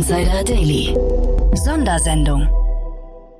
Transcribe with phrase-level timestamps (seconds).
[0.00, 0.96] Insider Daily.
[1.62, 2.48] Sondersendung.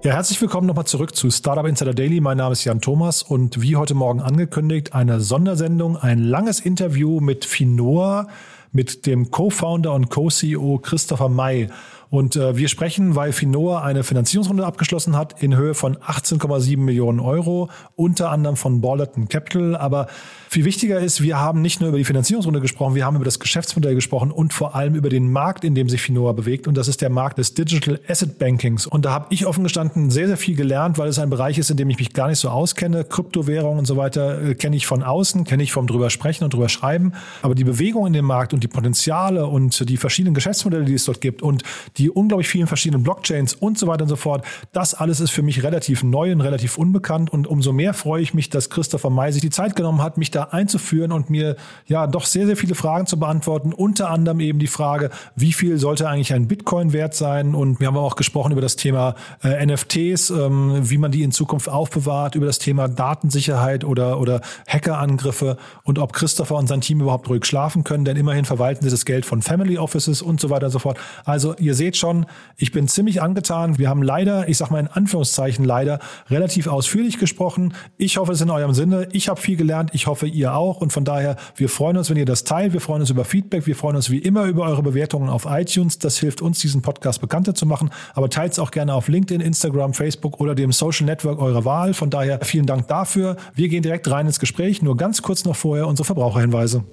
[0.05, 2.21] Ja, herzlich willkommen nochmal zurück zu Startup Insider Daily.
[2.21, 7.21] Mein Name ist Jan Thomas und wie heute Morgen angekündigt, eine Sondersendung, ein langes Interview
[7.21, 8.29] mit Finoa,
[8.73, 11.71] mit dem Co-Founder und Co-CEO Christopher May.
[12.11, 17.21] Und äh, wir sprechen, weil Finoa eine Finanzierungsrunde abgeschlossen hat in Höhe von 18,7 Millionen
[17.21, 19.77] Euro, unter anderem von Ballerton Capital.
[19.77, 20.09] Aber
[20.49, 23.39] viel wichtiger ist, wir haben nicht nur über die Finanzierungsrunde gesprochen, wir haben über das
[23.39, 26.67] Geschäftsmodell gesprochen und vor allem über den Markt, in dem sich Finoa bewegt.
[26.67, 28.89] Und das ist der Markt des Digital Asset Bankings.
[28.89, 31.71] Und da habe ich offen gestanden sehr, sehr viel gelernt, weil es ein Bereich ist,
[31.71, 33.05] in dem ich mich gar nicht so auskenne.
[33.05, 36.55] Kryptowährungen und so weiter äh, kenne ich von außen, kenne ich vom drüber sprechen und
[36.55, 37.13] drüber schreiben.
[37.43, 41.05] Aber die Bewegung in dem Markt und die Potenziale und die verschiedenen Geschäftsmodelle, die es
[41.05, 41.63] dort gibt und
[41.99, 44.45] die unglaublich vielen verschiedenen Blockchains und so weiter und so fort.
[44.73, 48.33] Das alles ist für mich relativ neu und relativ unbekannt und umso mehr freue ich
[48.33, 52.07] mich, dass Christopher May sich die Zeit genommen hat, mich da einzuführen und mir ja
[52.07, 53.73] doch sehr, sehr viele Fragen zu beantworten.
[53.73, 57.55] Unter anderem eben die Frage, wie viel sollte eigentlich ein Bitcoin wert sein?
[57.55, 61.33] Und wir haben auch gesprochen über das Thema äh, NFTs, ähm, wie man die in
[61.33, 67.01] Zukunft aufbewahrt, über das Thema Datensicherheit oder, oder Hackerangriffe und ob Christopher und sein Team
[67.01, 70.51] überhaupt ruhig schlafen können, denn immerhin verwalten sie das Geld von Family Offices und so
[70.51, 70.99] weiter und so fort.
[71.25, 73.79] Also ihr seht schon, ich bin ziemlich angetan.
[73.79, 77.75] Wir haben leider, ich sage mal in Anführungszeichen leider, relativ ausführlich gesprochen.
[77.97, 79.09] Ich hoffe, es ist in eurem Sinne.
[79.13, 79.91] Ich habe viel gelernt.
[79.93, 80.81] Ich hoffe, ihr auch.
[80.81, 82.73] Und von daher, wir freuen uns, wenn ihr das teilt.
[82.73, 83.67] Wir freuen uns über Feedback.
[83.67, 85.99] Wir freuen uns wie immer über eure Bewertungen auf iTunes.
[85.99, 87.91] Das hilft uns, diesen Podcast bekannter zu machen.
[88.15, 91.95] Aber teilt es auch gerne auf LinkedIn, Instagram, Facebook oder dem Social Network eurer Wahl.
[91.95, 93.37] Von daher vielen Dank dafür.
[93.55, 94.83] Wir gehen direkt rein ins Gespräch.
[94.83, 96.85] Nur ganz kurz noch vorher unsere Verbraucherhinweise.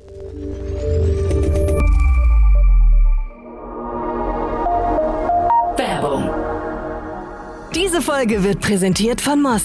[7.97, 9.63] Diese Folge wird präsentiert von Moss.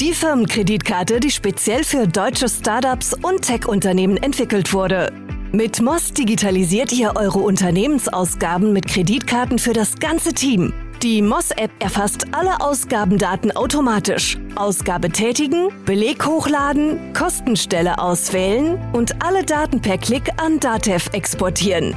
[0.00, 5.12] Die Firmenkreditkarte, die speziell für deutsche Startups und Tech-Unternehmen entwickelt wurde.
[5.50, 10.72] Mit Moss digitalisiert ihr eure Unternehmensausgaben mit Kreditkarten für das ganze Team.
[11.02, 14.38] Die Moss-App erfasst alle Ausgabendaten automatisch.
[14.54, 21.96] Ausgabe tätigen, Beleg hochladen, Kostenstelle auswählen und alle Daten per Klick an Datev exportieren.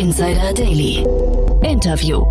[0.00, 1.04] Insider Daily.
[1.62, 2.24] Interview.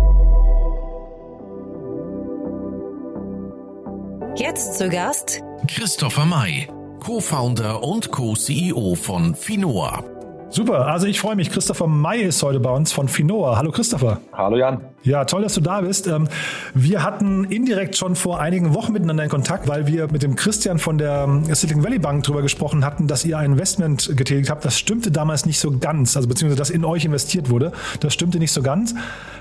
[4.34, 6.66] Jetzt zu Gast Christopher May,
[6.98, 10.09] Co-Founder und Co-CEO von Finoa.
[10.52, 11.48] Super, also ich freue mich.
[11.48, 13.56] Christopher May ist heute bei uns von Finoa.
[13.56, 14.20] Hallo Christopher.
[14.32, 14.80] Hallo Jan.
[15.02, 16.08] Ja, toll, dass du da bist.
[16.08, 16.28] Ähm,
[16.74, 20.80] wir hatten indirekt schon vor einigen Wochen miteinander in Kontakt, weil wir mit dem Christian
[20.80, 24.64] von der ähm, Silicon Valley Bank darüber gesprochen hatten, dass ihr ein Investment getätigt habt.
[24.64, 27.70] Das stimmte damals nicht so ganz, also beziehungsweise dass in euch investiert wurde.
[28.00, 28.94] Das stimmte nicht so ganz.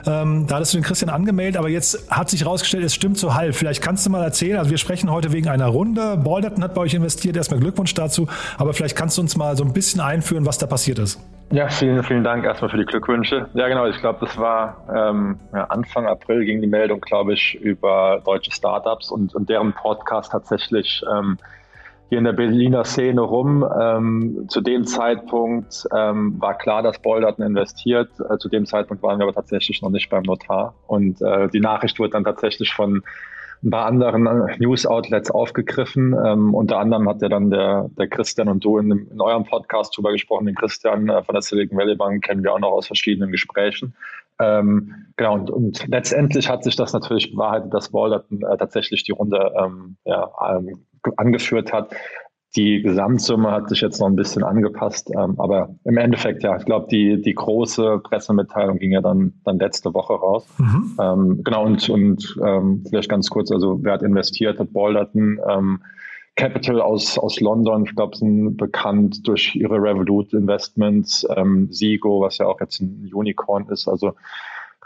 [0.06, 3.34] Ähm, da hattest du den Christian angemeldet, aber jetzt hat sich herausgestellt, es stimmt so
[3.34, 3.56] halb.
[3.56, 6.18] Vielleicht kannst du mal erzählen, also wir sprechen heute wegen einer Runde.
[6.18, 8.28] Balderton hat bei euch investiert, erstmal Glückwunsch dazu.
[8.58, 11.20] Aber vielleicht kannst du uns mal so ein bisschen einführen, was da passiert ist.
[11.52, 13.50] Ja, vielen, vielen Dank erstmal für die Glückwünsche.
[13.56, 18.22] Ja, genau, ich glaube, das war ähm, Anfang April ging die Meldung, glaube ich, über
[18.24, 21.40] deutsche Startups und, und deren Podcast tatsächlich ähm,
[22.10, 23.68] hier in der Berliner Szene rum.
[23.80, 28.10] Ähm, zu dem Zeitpunkt ähm, war klar, dass Bolderton investiert.
[28.20, 30.76] Äh, zu dem Zeitpunkt waren wir aber tatsächlich noch nicht beim Notar.
[30.86, 33.04] Und äh, die Nachricht wurde dann tatsächlich von
[33.64, 34.24] ein paar anderen
[34.60, 36.16] News-Outlets aufgegriffen.
[36.26, 39.96] Ähm, unter anderem hat ja dann der, der Christian und du in, in eurem Podcast
[39.98, 40.46] drüber gesprochen.
[40.46, 43.94] Den Christian äh, von der Silicon Valley Bank kennen wir auch noch aus verschiedenen Gesprächen.
[44.40, 49.12] Ähm, genau, und, und letztendlich hat sich das natürlich bewahrheitet, dass Walderton äh, tatsächlich die
[49.12, 50.86] Runde ähm, ja, ähm,
[51.18, 51.94] angeführt hat.
[52.56, 56.66] Die Gesamtsumme hat sich jetzt noch ein bisschen angepasst, ähm, aber im Endeffekt, ja, ich
[56.66, 60.48] glaube, die, die große Pressemitteilung ging ja dann, dann letzte Woche raus.
[60.58, 60.98] Mhm.
[61.00, 65.84] Ähm, genau, und, und ähm, vielleicht ganz kurz, also wer hat investiert, hat Balderton, ähm,
[66.36, 72.40] Capital aus, aus London, ich glaube, sind bekannt durch ihre Revolut Investments, ähm, Sigo, was
[72.40, 74.14] ja auch jetzt ein Unicorn ist, also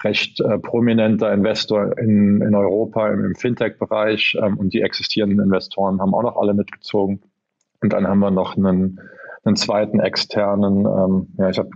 [0.03, 6.01] recht äh, prominenter Investor in, in Europa im, im Fintech-Bereich ähm, und die existierenden Investoren
[6.01, 7.21] haben auch noch alle mitgezogen.
[7.83, 8.97] Und dann haben wir noch einen,
[9.43, 11.69] einen zweiten externen, ähm, ja, ich habe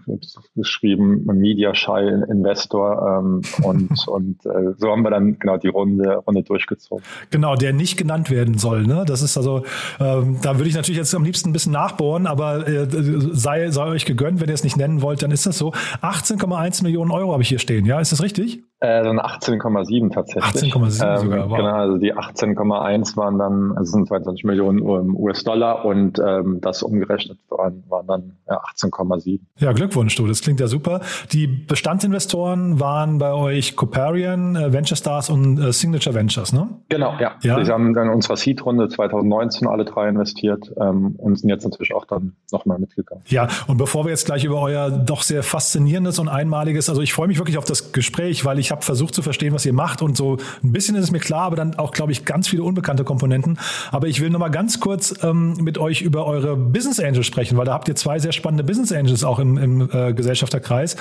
[0.56, 6.16] geschrieben, Media Shy Investor ähm, und, und äh, so haben wir dann genau die Runde,
[6.16, 7.04] Runde durchgezogen.
[7.30, 8.88] Genau, der nicht genannt werden soll.
[8.88, 9.04] Ne?
[9.06, 9.64] Das ist also,
[10.00, 13.86] ähm, da würde ich natürlich jetzt am liebsten ein bisschen nachbohren, aber äh, sei, sei
[13.88, 15.74] euch gegönnt, wenn ihr es nicht nennen wollt, dann ist das so.
[16.02, 18.64] 18,1 Millionen Euro habe ich hier stehen, ja, ist das richtig?
[18.80, 20.72] Äh, dann 18,7 tatsächlich.
[20.76, 21.58] 18,7 ähm, sogar, wow.
[21.58, 24.82] Genau, also die 18,1 waren dann, also sind 22 Millionen
[25.16, 29.40] US-Dollar und ähm, das umgerechnet waren, waren dann ja, 18,7.
[29.58, 31.02] Ja, Glückwunsch, du, das klingt ja super.
[31.32, 36.70] Die Bestandsinvestoren waren bei euch Coparian, äh, Venture Stars und äh, Signature Ventures, ne?
[36.90, 37.32] Genau, ja.
[37.42, 37.60] ja.
[37.60, 41.96] Die haben dann in unserer Seed-Runde 2019 alle drei investiert ähm, und sind jetzt natürlich
[41.96, 43.24] auch dann nochmal mitgegangen.
[43.28, 47.12] Ja, und bevor wir jetzt gleich über euer doch sehr faszinierendes und einmaliges, also ich
[47.12, 49.72] freue mich wirklich auf das Gespräch, weil ich ich habe versucht zu verstehen, was ihr
[49.72, 52.50] macht und so ein bisschen ist es mir klar, aber dann auch, glaube ich, ganz
[52.50, 53.58] viele unbekannte Komponenten.
[53.94, 57.58] Aber ich will noch mal ganz kurz ähm, mit euch über eure Business Angels sprechen,
[57.58, 60.98] weil da habt ihr zwei sehr spannende Business Angels auch im, im äh, Gesellschafterkreis.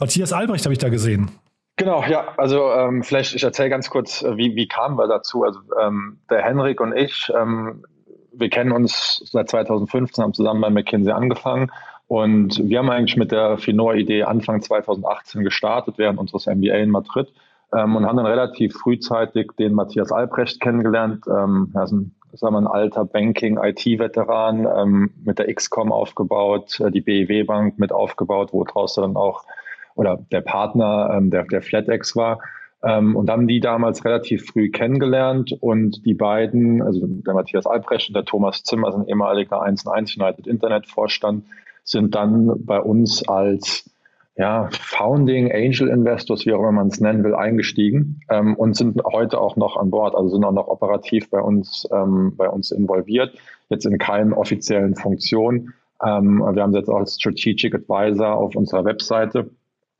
[0.00, 1.30] Matthias Albrecht habe ich da gesehen.
[1.76, 5.44] Genau, ja, also ähm, vielleicht ich erzähle ganz kurz, äh, wie, wie kamen wir dazu.
[5.44, 7.84] Also ähm, der Henrik und ich, ähm,
[8.32, 11.70] wir kennen uns seit 2015, haben zusammen bei McKinsey angefangen
[12.06, 17.28] und wir haben eigentlich mit der Finor-Idee Anfang 2018 gestartet, während unseres MBA in Madrid
[17.74, 21.24] ähm, und haben dann relativ frühzeitig den Matthias Albrecht kennengelernt.
[21.26, 26.90] Ähm, er ist ein, sagen wir, ein alter Banking-IT-Veteran, ähm, mit der XCOM aufgebaut, äh,
[26.90, 29.44] die BEW Bank mit aufgebaut, wo draußen dann auch,
[29.94, 32.40] oder der Partner, ähm, der, der FlatEx war.
[32.82, 38.08] Ähm, und haben die damals relativ früh kennengelernt und die beiden, also der Matthias Albrecht
[38.08, 41.44] und der Thomas Zimmer, sind ehemaliger 1 1 United Internet Vorstand,
[41.84, 43.88] sind dann bei uns als
[44.36, 49.00] ja, Founding Angel Investors, wie auch immer man es nennen will, eingestiegen ähm, und sind
[49.04, 52.72] heute auch noch an Bord, also sind auch noch operativ bei uns, ähm, bei uns
[52.72, 53.36] involviert,
[53.68, 55.72] jetzt in keinen offiziellen Funktion.
[56.04, 59.50] Ähm, wir haben jetzt auch als Strategic Advisor auf unserer Webseite,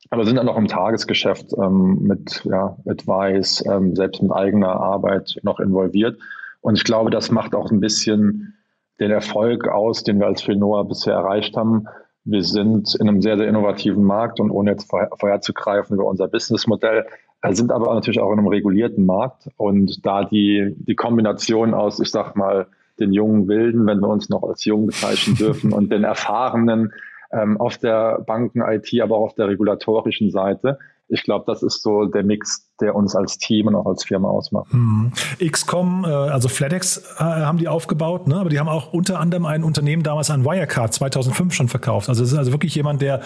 [0.09, 5.39] aber sind dann noch im Tagesgeschäft ähm, mit ja, Advice, ähm, selbst mit eigener Arbeit
[5.43, 6.19] noch involviert.
[6.59, 8.54] Und ich glaube, das macht auch ein bisschen
[8.99, 11.85] den Erfolg aus, den wir als Finoa bisher erreicht haben.
[12.23, 17.05] Wir sind in einem sehr, sehr innovativen Markt und ohne jetzt vorherzugreifen über unser Businessmodell,
[17.41, 19.49] äh, sind aber natürlich auch in einem regulierten Markt.
[19.57, 22.67] Und da die, die Kombination aus, ich sag mal,
[22.99, 26.93] den jungen Wilden, wenn wir uns noch als jung bezeichnen dürfen, und den erfahrenen
[27.31, 32.05] ähm, auf der Banken-IT, aber auch auf der regulatorischen Seite, ich glaube, das ist so
[32.05, 34.73] der Mix, der uns als Team und auch als Firma ausmacht.
[34.73, 35.11] Mhm.
[35.39, 38.37] XCOM, äh, also FedEx äh, haben die aufgebaut, ne?
[38.37, 42.09] aber die haben auch unter anderem ein Unternehmen damals an Wirecard 2005 schon verkauft.
[42.09, 43.21] Also es ist also wirklich jemand, der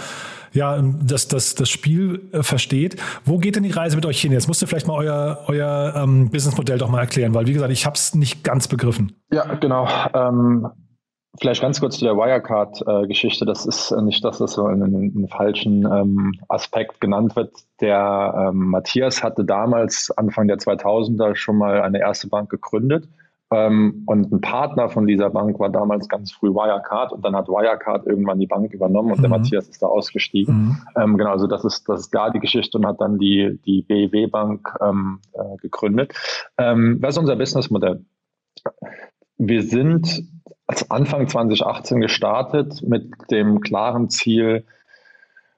[0.51, 2.97] ja das, das, das Spiel äh, versteht.
[3.23, 4.31] Wo geht denn die Reise mit euch hin?
[4.31, 7.71] Jetzt musst du vielleicht mal euer, euer ähm, Businessmodell doch mal erklären, weil wie gesagt,
[7.71, 9.13] ich habe es nicht ganz begriffen.
[9.31, 9.87] Ja, genau.
[10.13, 10.67] Ähm
[11.37, 13.45] Vielleicht ganz kurz zu der Wirecard-Geschichte.
[13.45, 17.53] Das ist nicht, dass das so in einem falschen ähm, Aspekt genannt wird.
[17.81, 23.07] Der ähm, Matthias hatte damals, Anfang der 2000er, schon mal eine erste Bank gegründet.
[23.51, 27.11] Ähm, und ein Partner von dieser Bank war damals ganz früh Wirecard.
[27.11, 29.23] Und dann hat Wirecard irgendwann die Bank übernommen und mhm.
[29.23, 30.55] der Matthias ist da ausgestiegen.
[30.55, 30.77] Mhm.
[30.95, 33.83] Ähm, genau, also das ist, das ist da die Geschichte und hat dann die, die
[33.83, 36.13] BEW Bank ähm, äh, gegründet.
[36.57, 38.03] Ähm, was ist unser Businessmodell?
[39.37, 40.23] Wir sind
[40.89, 44.65] Anfang 2018 gestartet mit dem klaren Ziel,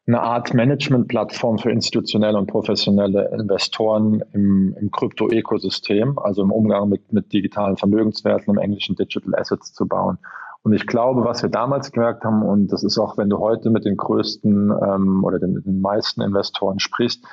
[0.08, 7.14] eine Art Management-Plattform für institutionelle und professionelle Investoren im, im Krypto-Ökosystem, also im Umgang mit,
[7.14, 10.18] mit digitalen Vermögenswerten, im englischen Digital Assets zu bauen.
[10.64, 13.70] Und ich glaube, was wir damals gemerkt haben, und das ist auch, wenn du heute
[13.70, 17.26] mit den größten ähm, oder den, den meisten Investoren sprichst,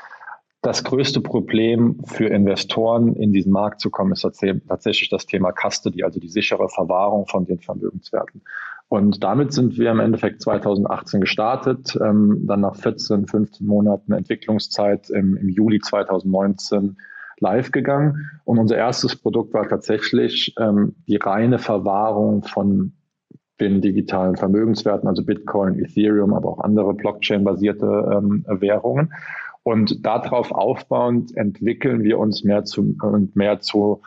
[0.68, 6.04] das größte Problem für Investoren in diesen Markt zu kommen, ist tatsächlich das Thema Custody,
[6.04, 8.42] also die sichere Verwahrung von den Vermögenswerten.
[8.88, 15.08] Und damit sind wir im Endeffekt 2018 gestartet, ähm, dann nach 14, 15 Monaten Entwicklungszeit
[15.08, 16.98] im, im Juli 2019
[17.38, 18.30] live gegangen.
[18.44, 22.92] Und unser erstes Produkt war tatsächlich ähm, die reine Verwahrung von
[23.58, 29.14] den digitalen Vermögenswerten, also Bitcoin, Ethereum, aber auch andere Blockchain-basierte ähm, Währungen.
[29.68, 34.00] Und darauf aufbauend entwickeln wir uns mehr zu und mehr zu,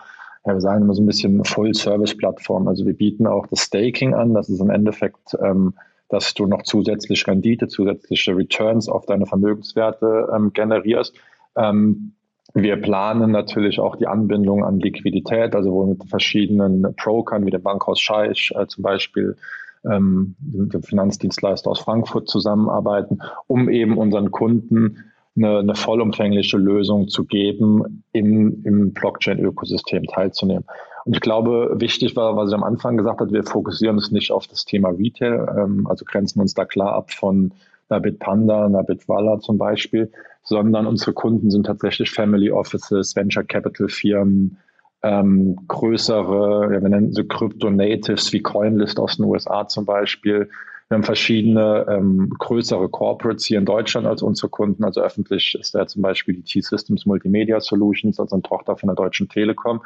[0.43, 2.67] ja, wir sagen immer so ein bisschen Full-Service-Plattform.
[2.67, 4.33] Also wir bieten auch das Staking an.
[4.33, 5.75] Das ist im Endeffekt, ähm,
[6.09, 11.15] dass du noch zusätzlich Rendite, zusätzliche Returns auf deine Vermögenswerte ähm, generierst.
[11.55, 12.13] Ähm,
[12.55, 17.61] wir planen natürlich auch die Anbindung an Liquidität, also wo mit verschiedenen Brokern wie dem
[17.61, 19.37] Bankhaus Scheich äh, zum Beispiel
[19.85, 27.25] ähm, dem Finanzdienstleister aus Frankfurt zusammenarbeiten, um eben unseren Kunden eine, eine vollumfängliche Lösung zu
[27.25, 30.65] geben, in, im Blockchain-Ökosystem teilzunehmen.
[31.05, 34.31] Und ich glaube, wichtig war, was ich am Anfang gesagt habe, wir fokussieren uns nicht
[34.31, 37.53] auf das Thema Retail, ähm, also grenzen uns da klar ab von
[37.89, 40.11] einer Bitpanda, einer Bitwala zum Beispiel,
[40.43, 44.57] sondern unsere Kunden sind tatsächlich Family Offices, Venture Capital Firmen,
[45.03, 50.49] ähm, größere, ja, wir nennen sie Crypto Natives wie Coinlist aus den USA zum Beispiel,
[50.91, 54.83] Wir haben verschiedene ähm, größere Corporates hier in Deutschland als unsere Kunden.
[54.83, 58.97] Also öffentlich ist da zum Beispiel die T-Systems Multimedia Solutions, also eine Tochter von der
[58.97, 59.83] Deutschen Telekom.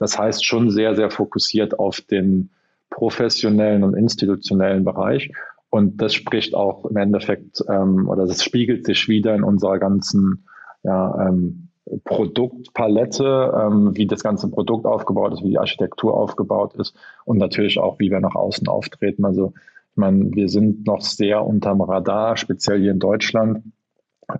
[0.00, 2.50] Das heißt schon sehr, sehr fokussiert auf den
[2.90, 5.30] professionellen und institutionellen Bereich.
[5.70, 10.44] Und das spricht auch im Endeffekt, ähm, oder das spiegelt sich wieder in unserer ganzen
[10.82, 11.68] ja, ähm,
[12.02, 16.96] Produktpalette, ähm, wie das ganze Produkt aufgebaut ist, wie die Architektur aufgebaut ist
[17.26, 19.24] und natürlich auch, wie wir nach außen auftreten.
[19.24, 19.52] Also
[19.98, 23.64] meine, wir sind noch sehr unterm Radar, speziell hier in Deutschland,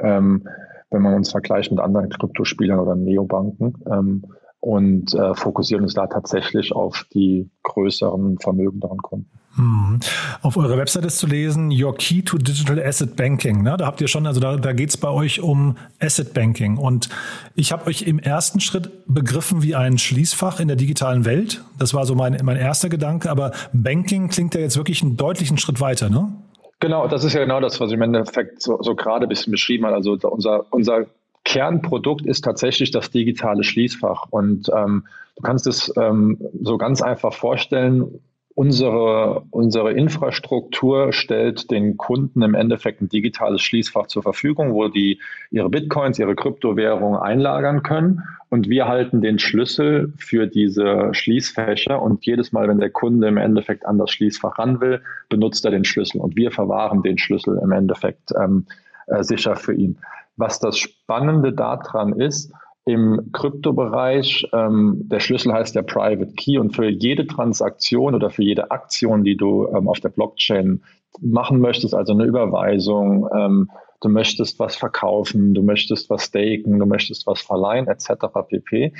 [0.00, 0.48] ähm,
[0.90, 4.24] wenn man uns vergleicht mit anderen Kryptospielern oder Neobanken ähm,
[4.60, 9.37] und äh, fokussieren uns da tatsächlich auf die größeren, vermögenderen Kunden.
[9.58, 9.98] Hm.
[10.42, 13.64] Auf eurer Website ist zu lesen, Your Key to Digital Asset Banking.
[13.64, 13.76] Ne?
[13.76, 16.76] Da habt ihr schon, also da, da geht es bei euch um Asset Banking.
[16.76, 17.08] Und
[17.56, 21.64] ich habe euch im ersten Schritt begriffen wie ein Schließfach in der digitalen Welt.
[21.76, 23.30] Das war so mein, mein erster Gedanke.
[23.30, 26.32] Aber Banking klingt ja jetzt wirklich einen deutlichen Schritt weiter, ne?
[26.80, 29.50] Genau, das ist ja genau das, was ich im Endeffekt so, so gerade ein bisschen
[29.50, 29.96] beschrieben habe.
[29.96, 31.06] Also unser, unser
[31.42, 34.26] Kernprodukt ist tatsächlich das digitale Schließfach.
[34.30, 38.20] Und ähm, du kannst es ähm, so ganz einfach vorstellen,
[38.58, 45.20] Unsere, unsere Infrastruktur stellt den Kunden im Endeffekt ein digitales Schließfach zur Verfügung, wo die
[45.52, 48.24] ihre Bitcoins, ihre Kryptowährungen einlagern können.
[48.48, 52.02] Und wir halten den Schlüssel für diese Schließfächer.
[52.02, 55.70] Und jedes Mal, wenn der Kunde im Endeffekt an das Schließfach ran will, benutzt er
[55.70, 56.20] den Schlüssel.
[56.20, 58.66] Und wir verwahren den Schlüssel im Endeffekt ähm,
[59.06, 59.98] äh, sicher für ihn.
[60.36, 62.52] Was das Spannende daran ist,
[62.88, 68.42] im Kryptobereich, ähm, der Schlüssel heißt der Private Key und für jede Transaktion oder für
[68.42, 70.82] jede Aktion, die du ähm, auf der Blockchain
[71.20, 76.86] machen möchtest, also eine Überweisung, ähm, du möchtest was verkaufen, du möchtest was staken, du
[76.86, 78.26] möchtest was verleihen, etc.
[78.48, 78.94] pp.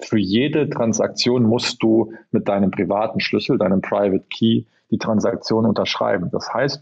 [0.00, 6.28] Für jede Transaktion musst du mit deinem privaten Schlüssel, deinem Private Key, die Transaktion unterschreiben.
[6.30, 6.80] Das heißt,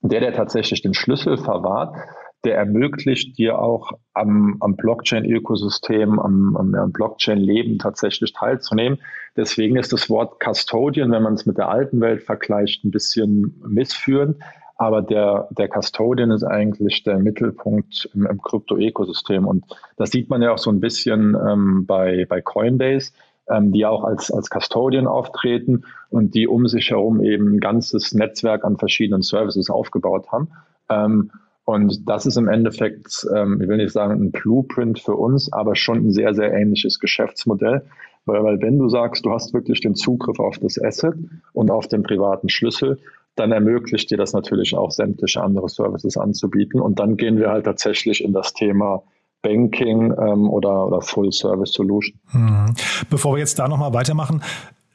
[0.00, 1.94] der, der tatsächlich den Schlüssel verwahrt,
[2.44, 8.98] der ermöglicht dir auch am, am Blockchain-Ökosystem, am, am, am Blockchain-Leben tatsächlich teilzunehmen.
[9.36, 13.60] Deswegen ist das Wort Custodian, wenn man es mit der alten Welt vergleicht, ein bisschen
[13.66, 14.36] missführend.
[14.76, 19.46] Aber der, der Custodian ist eigentlich der Mittelpunkt im, im Krypto-Ökosystem.
[19.46, 19.66] Und
[19.98, 23.12] das sieht man ja auch so ein bisschen ähm, bei, bei Coinbase,
[23.50, 28.14] ähm, die auch als, als Custodian auftreten und die um sich herum eben ein ganzes
[28.14, 30.48] Netzwerk an verschiedenen Services aufgebaut haben.
[31.70, 35.76] Und das ist im Endeffekt, ähm, ich will nicht sagen ein Blueprint für uns, aber
[35.76, 37.84] schon ein sehr, sehr ähnliches Geschäftsmodell.
[38.26, 41.14] Weil, weil wenn du sagst, du hast wirklich den Zugriff auf das Asset
[41.52, 42.98] und auf den privaten Schlüssel,
[43.36, 46.80] dann ermöglicht dir das natürlich auch sämtliche andere Services anzubieten.
[46.80, 49.02] Und dann gehen wir halt tatsächlich in das Thema
[49.42, 52.18] Banking ähm, oder, oder Full Service Solution.
[52.32, 52.74] Mhm.
[53.08, 54.42] Bevor wir jetzt da nochmal weitermachen,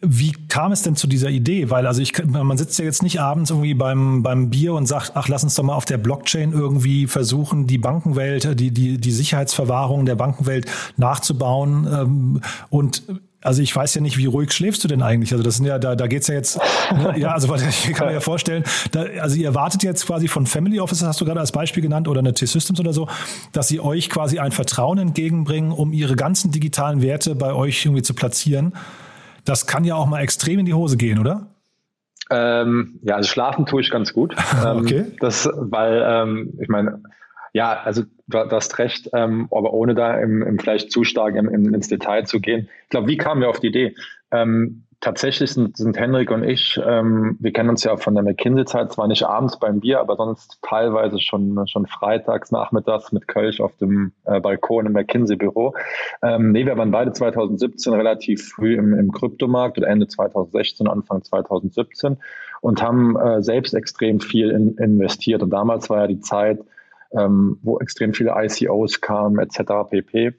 [0.08, 1.70] wie kam es denn zu dieser Idee?
[1.70, 5.12] Weil also ich, man sitzt ja jetzt nicht abends irgendwie beim, beim Bier und sagt,
[5.16, 9.12] ach, lass uns doch mal auf der Blockchain irgendwie versuchen, die Bankenwelt, die, die, die
[9.12, 11.88] Sicherheitsverwahrung der Bankenwelt nachzubauen.
[11.92, 13.04] Ähm, und
[13.46, 15.32] also ich weiß ja nicht, wie ruhig schläfst du denn eigentlich?
[15.32, 16.58] Also das sind ja, da, da geht's ja jetzt,
[16.92, 20.48] ne, ja, also ich kann mir ja vorstellen, da, also ihr erwartet jetzt quasi von
[20.48, 23.08] Family Offices, hast du gerade als Beispiel genannt, oder eine T-Systems oder so,
[23.52, 28.02] dass sie euch quasi ein Vertrauen entgegenbringen, um ihre ganzen digitalen Werte bei euch irgendwie
[28.02, 28.74] zu platzieren.
[29.46, 31.48] Das kann ja auch mal extrem in die Hose gehen, oder?
[32.32, 34.36] Ähm, ja, also schlafen tue ich ganz gut.
[34.66, 35.06] Ähm, okay.
[35.20, 37.04] Das, weil, ähm, ich meine,
[37.54, 41.36] ja, also du, du hast recht, ähm, aber ohne da im, im vielleicht zu stark
[41.36, 42.70] im, im, ins Detail zu gehen.
[42.84, 43.96] Ich glaube, wie kamen wir auf die Idee?
[44.32, 48.92] Ähm, tatsächlich sind, sind Henrik und ich, ähm, wir kennen uns ja von der McKinsey-Zeit,
[48.92, 53.76] zwar nicht abends beim Bier, aber sonst teilweise schon, schon freitags, nachmittags mit Kölsch auf
[53.78, 55.76] dem äh, Balkon im McKinsey-Büro.
[56.24, 61.24] Ähm, nee, wir waren beide 2017 relativ früh im, im Kryptomarkt oder Ende 2016, Anfang
[61.24, 62.18] 2017
[62.62, 65.44] und haben äh, selbst extrem viel in, investiert.
[65.44, 66.60] Und damals war ja die Zeit,
[67.12, 69.90] ähm, wo extrem viele ICOs kamen, etc.
[69.90, 70.34] pp.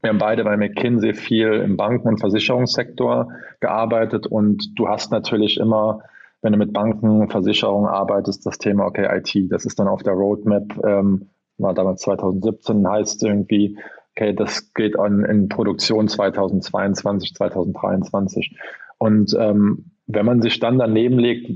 [0.00, 5.58] Wir haben beide bei McKinsey viel im Banken- und Versicherungssektor gearbeitet und du hast natürlich
[5.58, 6.00] immer,
[6.40, 10.12] wenn du mit Banken, Versicherungen arbeitest, das Thema, okay, IT, das ist dann auf der
[10.12, 13.76] Roadmap, ähm, war damals 2017, heißt irgendwie,
[14.12, 18.56] okay, das geht an, in Produktion 2022, 2023.
[18.98, 21.50] Und ähm, wenn man sich dann daneben legt,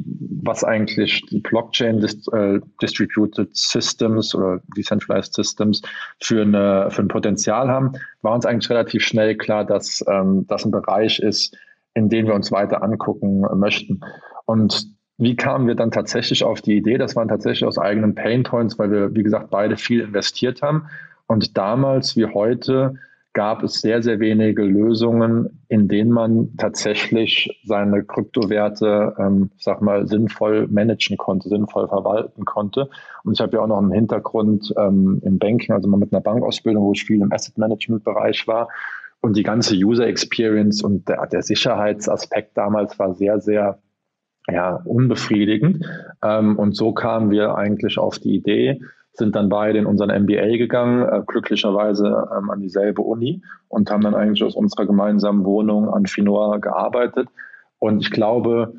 [0.45, 5.81] was eigentlich Blockchain äh, Distributed Systems oder Decentralized Systems
[6.21, 10.67] für, eine, für ein Potenzial haben, war uns eigentlich relativ schnell klar, dass ähm, das
[10.67, 11.57] ein Bereich ist,
[11.95, 14.01] in den wir uns weiter angucken möchten.
[14.45, 16.99] Und wie kamen wir dann tatsächlich auf die Idee?
[16.99, 20.89] Das waren tatsächlich aus eigenen Pain Points, weil wir, wie gesagt, beide viel investiert haben
[21.27, 22.97] und damals wie heute
[23.35, 30.07] gab es sehr, sehr wenige Lösungen, in denen man tatsächlich seine Kryptowerte, ähm, sag mal,
[30.07, 32.91] sinnvoll managen konnte, sinnvoll verwalten konnte.
[33.25, 36.21] Und ich habe ja auch noch einen Hintergrund ähm, im Banking, also mal mit einer
[36.21, 38.69] Bankausbildung, wo ich viel im Asset Management Bereich war.
[39.21, 43.79] Und die ganze User Experience und der, der Sicherheitsaspekt damals war sehr, sehr
[44.51, 45.87] ja, unbefriedigend.
[46.23, 48.81] Ähm, und so kamen wir eigentlich auf die Idee,
[49.15, 54.03] sind dann beide in unseren MBA gegangen, äh, glücklicherweise ähm, an dieselbe Uni und haben
[54.03, 57.29] dann eigentlich aus unserer gemeinsamen Wohnung an Finoa gearbeitet.
[57.79, 58.75] Und ich glaube,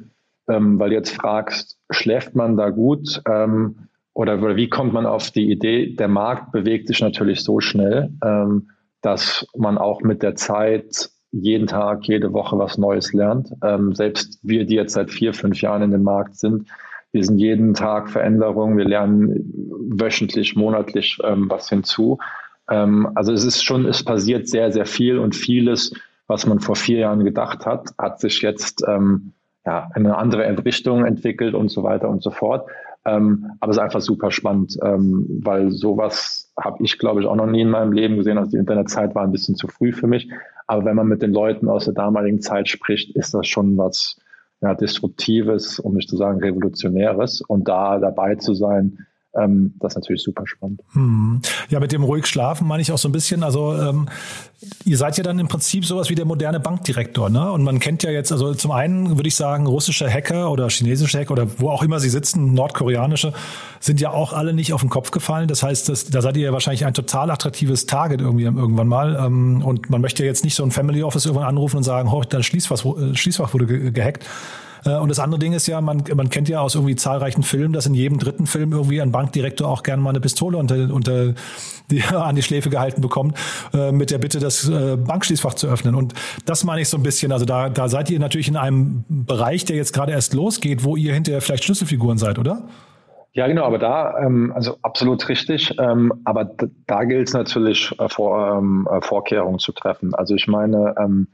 [0.47, 5.05] ähm, weil du jetzt fragst, schläft man da gut ähm, oder, oder, wie kommt man
[5.05, 5.95] auf die Idee?
[5.95, 8.69] Der Markt bewegt sich natürlich so schnell, ähm,
[9.01, 13.51] dass man auch mit der Zeit jeden Tag, jede Woche was Neues lernt.
[13.63, 16.69] Ähm, selbst wir, die jetzt seit vier, fünf Jahren in dem Markt sind,
[17.13, 22.17] wir sind jeden Tag Veränderungen, wir lernen wöchentlich, monatlich ähm, was hinzu.
[22.69, 25.93] Ähm, also es ist schon, es passiert sehr, sehr viel und vieles,
[26.27, 29.33] was man vor vier Jahren gedacht hat, hat sich jetzt ähm,
[29.65, 32.67] ja, in eine andere Richtung entwickelt und so weiter und so fort.
[33.05, 37.35] Ähm, aber es ist einfach super spannend, ähm, weil sowas habe ich, glaube ich, auch
[37.35, 38.37] noch nie in meinem Leben gesehen.
[38.37, 40.29] Also die Internetzeit war ein bisschen zu früh für mich.
[40.67, 44.17] Aber wenn man mit den Leuten aus der damaligen Zeit spricht, ist das schon was,
[44.63, 47.41] ja, Disruptives, um nicht zu sagen Revolutionäres.
[47.41, 49.05] Und da dabei zu sein,
[49.35, 50.81] ähm, das ist natürlich super spannend.
[50.93, 51.41] Hm.
[51.69, 54.07] Ja, mit dem ruhig schlafen meine ich auch so ein bisschen, also ähm,
[54.85, 57.51] ihr seid ja dann im Prinzip sowas wie der moderne Bankdirektor, ne?
[57.51, 61.19] Und man kennt ja jetzt, also zum einen würde ich sagen, russische Hacker oder chinesische
[61.19, 63.33] Hacker oder wo auch immer sie sitzen, nordkoreanische,
[63.79, 65.47] sind ja auch alle nicht auf den Kopf gefallen.
[65.47, 69.15] Das heißt, das, da seid ihr ja wahrscheinlich ein total attraktives Target irgendwie irgendwann mal.
[69.15, 72.11] Ähm, und man möchte ja jetzt nicht so ein Family Office irgendwann anrufen und sagen,
[72.11, 74.25] hoch, dein Schließfach, äh, Schließfach wurde ge gehackt
[74.85, 77.85] und das andere Ding ist ja, man, man kennt ja aus irgendwie zahlreichen Filmen, dass
[77.85, 81.33] in jedem dritten Film irgendwie ein Bankdirektor auch gerne mal eine Pistole unter, unter
[81.89, 83.37] die, an die Schläfe gehalten bekommt,
[83.73, 85.95] äh, mit der Bitte, das äh, Bankschließfach zu öffnen.
[85.95, 86.13] Und
[86.45, 87.31] das meine ich so ein bisschen.
[87.31, 90.95] Also da, da seid ihr natürlich in einem Bereich, der jetzt gerade erst losgeht, wo
[90.95, 92.63] ihr hinterher vielleicht Schlüsselfiguren seid, oder?
[93.35, 96.51] Ja, genau, aber da, ähm, also absolut richtig, ähm, aber
[96.85, 100.13] da gilt es natürlich, äh, vor, ähm, äh, Vorkehrungen zu treffen.
[100.13, 101.27] Also ich meine, ähm,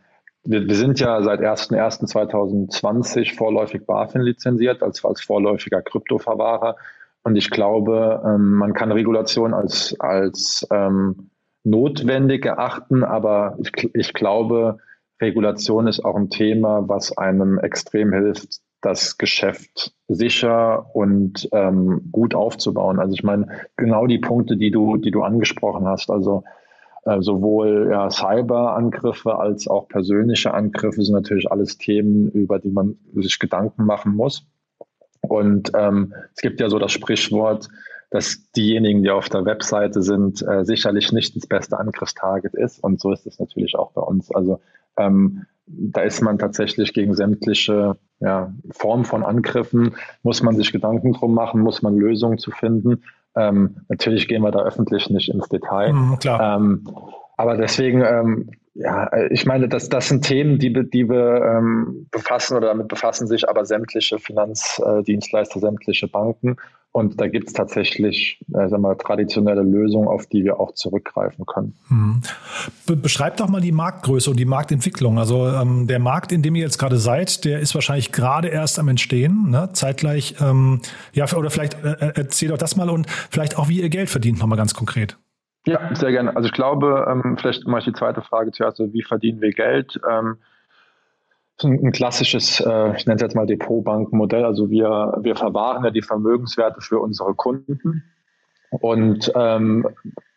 [0.44, 6.76] wir, wir sind ja seit 01.01.2020 vorläufig BaFin lizenziert als, als vorläufiger Kryptoverwahrer.
[7.24, 11.30] Und ich glaube, ähm, man kann Regulation als, als ähm,
[11.64, 14.78] notwendig erachten, aber ich, ich glaube,
[15.22, 22.34] Regulation ist auch ein Thema, was einem extrem hilft, das Geschäft sicher und ähm, gut
[22.34, 23.00] aufzubauen.
[23.00, 26.10] Also ich meine, genau die Punkte, die du, die du angesprochen hast.
[26.10, 26.46] Also
[27.10, 32.98] äh, sowohl ja, Cyberangriffe als auch persönliche Angriffe sind natürlich alles Themen, über die man
[33.16, 34.46] sich Gedanken machen muss.
[35.22, 37.68] Und ähm, es gibt ja so das Sprichwort,
[38.12, 42.84] dass diejenigen, die auf der Webseite sind, äh, sicherlich nicht das beste Angriffstarget ist.
[42.84, 44.32] Und so ist es natürlich auch bei uns.
[44.32, 44.60] Also
[44.98, 51.14] ähm, da ist man tatsächlich gegen sämtliche ja, Formen von Angriffen, muss man sich Gedanken
[51.14, 53.04] drum machen, muss man Lösungen zu finden.
[53.36, 55.94] Ähm, natürlich gehen wir da öffentlich nicht ins Detail.
[55.94, 56.58] Mhm, klar.
[56.58, 56.88] Ähm,
[57.38, 62.58] aber deswegen, ähm, ja, ich meine, das, das sind Themen, die, die wir ähm, befassen
[62.58, 66.58] oder damit befassen sich aber sämtliche Finanzdienstleister, sämtliche Banken.
[66.92, 71.46] Und da gibt es tatsächlich äh, sagen wir, traditionelle Lösungen, auf die wir auch zurückgreifen
[71.46, 71.76] können.
[71.88, 72.22] Hm.
[72.88, 75.20] Be beschreibt doch mal die Marktgröße und die Marktentwicklung.
[75.20, 78.80] Also ähm, der Markt, in dem ihr jetzt gerade seid, der ist wahrscheinlich gerade erst
[78.80, 79.52] am Entstehen.
[79.52, 79.70] Ne?
[79.74, 80.82] Zeitgleich, ähm,
[81.14, 84.10] ja, oder vielleicht äh, äh erzähl doch das mal und vielleicht auch, wie ihr Geld
[84.10, 85.18] verdient, nochmal ganz konkret.
[85.68, 86.36] Ja, sehr gerne.
[86.36, 89.52] Also ich glaube, ähm, vielleicht mache ich die zweite Frage zuerst, also wie verdienen wir
[89.52, 90.00] Geld?
[90.10, 90.38] Ähm,
[91.64, 94.46] ein klassisches, äh, ich nenne es jetzt mal Depotbankenmodell.
[94.46, 98.04] Also wir, wir verwahren ja die Vermögenswerte für unsere Kunden
[98.70, 99.88] und ähm,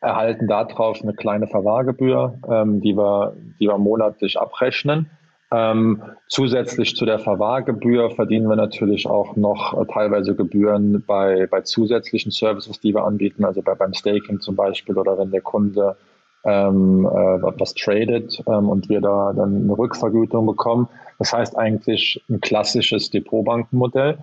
[0.00, 5.10] erhalten darauf eine kleine Verwahrgebühr, ähm, die, wir, die wir monatlich abrechnen.
[5.52, 11.60] Ähm, zusätzlich zu der Verwahrgebühr verdienen wir natürlich auch noch äh, teilweise Gebühren bei, bei
[11.60, 15.96] zusätzlichen Services, die wir anbieten, also bei, beim Staking zum Beispiel oder wenn der Kunde
[16.44, 20.88] ähm, äh, was tradet ähm, und wir da dann eine Rückvergütung bekommen.
[21.18, 24.18] Das heißt eigentlich ein klassisches Depotbankenmodell.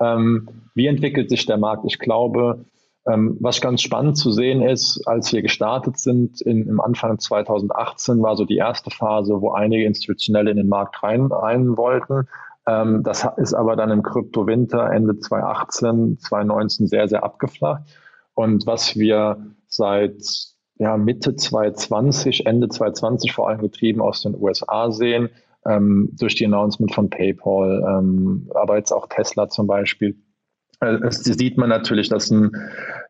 [0.00, 1.84] Ähm, wie entwickelt sich der Markt?
[1.86, 2.64] Ich glaube,
[3.06, 8.22] ähm, was ganz spannend zu sehen ist, als wir gestartet sind in, im Anfang 2018
[8.22, 12.28] war so die erste Phase, wo einige Institutionelle in den Markt rein, rein wollten.
[12.66, 17.82] Ähm, das ist aber dann im Krypto-Winter Ende 2018, 2019 sehr, sehr abgeflacht.
[18.32, 19.36] Und was wir
[19.68, 20.53] seit
[20.84, 25.30] ja, Mitte 2020, Ende 2020 vor allem getrieben aus den USA sehen,
[25.66, 30.14] ähm, durch die Announcement von PayPal, ähm, aber jetzt auch Tesla zum Beispiel,
[30.80, 32.50] äh, es sieht man natürlich, dass ein,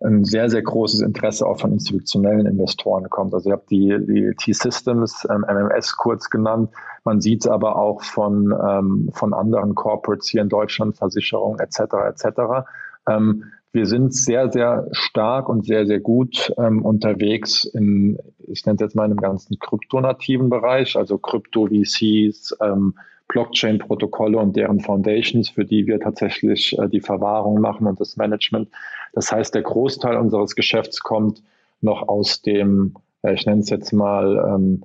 [0.04, 3.34] ein, sehr, sehr großes Interesse auch von institutionellen Investoren kommt.
[3.34, 6.70] Also ihr habt die, die T-Systems, ähm, MMS kurz genannt.
[7.02, 11.80] Man sieht es aber auch von, ähm, von anderen Corporates hier in Deutschland, Versicherungen etc.
[12.06, 12.66] etc.
[13.08, 18.76] Ähm, wir sind sehr, sehr stark und sehr, sehr gut ähm, unterwegs in, ich nenne
[18.76, 22.94] es jetzt mal im ganzen kryptonativen Bereich, also Krypto-VCs, ähm,
[23.26, 28.68] Blockchain-Protokolle und deren Foundations, für die wir tatsächlich äh, die Verwahrung machen und das Management.
[29.12, 31.42] Das heißt, der Großteil unseres Geschäfts kommt
[31.80, 34.84] noch aus dem, äh, ich nenne es jetzt mal, ähm,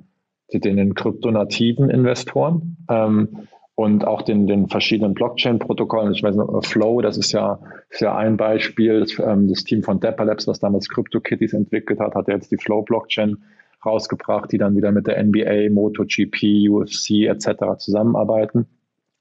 [0.51, 3.47] den kryptonativen Investoren ähm,
[3.79, 6.11] und auch den, den verschiedenen Blockchain-Protokollen.
[6.11, 8.99] Ich weiß noch, Flow, das ist ja, ist ja ein Beispiel.
[8.99, 12.57] Das, ähm, das Team von Dapper Labs, was damals CryptoKitties entwickelt hat, hat jetzt die
[12.57, 13.37] Flow-Blockchain
[13.85, 17.77] rausgebracht, die dann wieder mit der NBA, MotoGP, UFC etc.
[17.77, 18.67] zusammenarbeiten.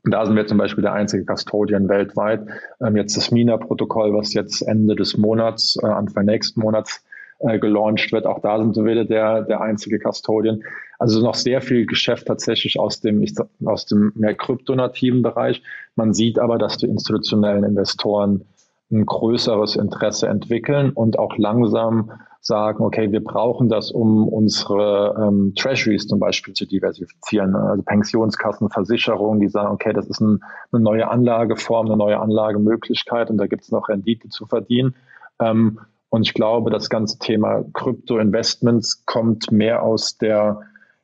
[0.05, 2.44] Und da sind wir zum Beispiel der einzige Custodian weltweit.
[2.85, 7.05] Ähm, jetzt das MINA-Protokoll, was jetzt Ende des Monats, äh, Anfang nächsten Monats
[7.40, 8.27] äh, gelauncht wird.
[8.27, 10.62] Auch da sind wir wieder der, der einzige Custodian.
[10.98, 13.24] Also noch sehr viel Geschäft tatsächlich aus dem,
[13.64, 15.62] aus dem mehr kryptonativen Bereich.
[15.94, 18.44] Man sieht aber, dass die institutionellen Investoren
[18.90, 25.53] ein größeres Interesse entwickeln und auch langsam sagen, okay, wir brauchen das, um unsere ähm,
[25.55, 27.55] Treasuries zum Beispiel zu diversifizieren.
[27.55, 30.40] Also Pensionskassen, Versicherungen, die sagen, okay, das ist ein,
[30.72, 34.94] eine neue Anlageform, eine neue Anlagemöglichkeit und da gibt es noch Rendite zu verdienen.
[35.40, 35.79] Ähm,
[36.11, 40.61] und ich glaube, das ganze Thema Krypto-Investments kommt mehr aus der,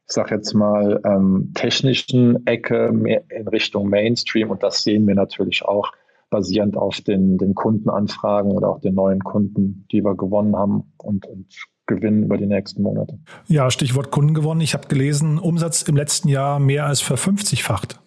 [0.07, 5.15] ich sage jetzt mal, ähm, technischen Ecke mehr in Richtung Mainstream und das sehen wir
[5.15, 5.93] natürlich auch
[6.31, 11.27] basierend auf den, den Kundenanfragen oder auch den neuen Kunden, die wir gewonnen haben und,
[11.27, 11.47] und
[11.87, 13.19] gewinnen über die nächsten Monate.
[13.47, 14.63] Ja, Stichwort Kunden gewonnen.
[14.63, 18.01] Ich habe gelesen, Umsatz im letzten Jahr mehr als verfünfzigfacht.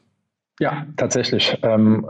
[0.60, 1.58] Ja, tatsächlich.
[1.62, 2.08] Ähm,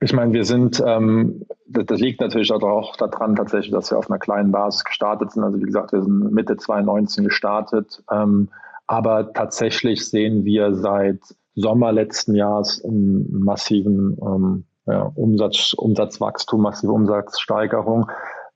[0.00, 4.10] ich meine, wir sind, ähm, das, das, liegt natürlich auch daran, tatsächlich, dass wir auf
[4.10, 5.44] einer kleinen Basis gestartet sind.
[5.44, 8.02] Also wie gesagt, wir sind Mitte 2019 gestartet.
[8.10, 8.48] Ähm,
[8.86, 11.20] aber tatsächlich sehen wir seit
[11.54, 18.10] Sommer letzten Jahres einen massiven ähm, ja, Umsatz, Umsatzwachstum, massive Umsatzsteigerung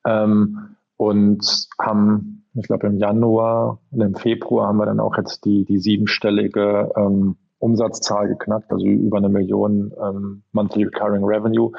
[0.07, 5.45] ähm, und haben, ich glaube im Januar und im Februar haben wir dann auch jetzt
[5.45, 11.73] die, die siebenstellige ähm, Umsatzzahl geknackt, also über eine Million ähm, Monthly Recurring Revenue.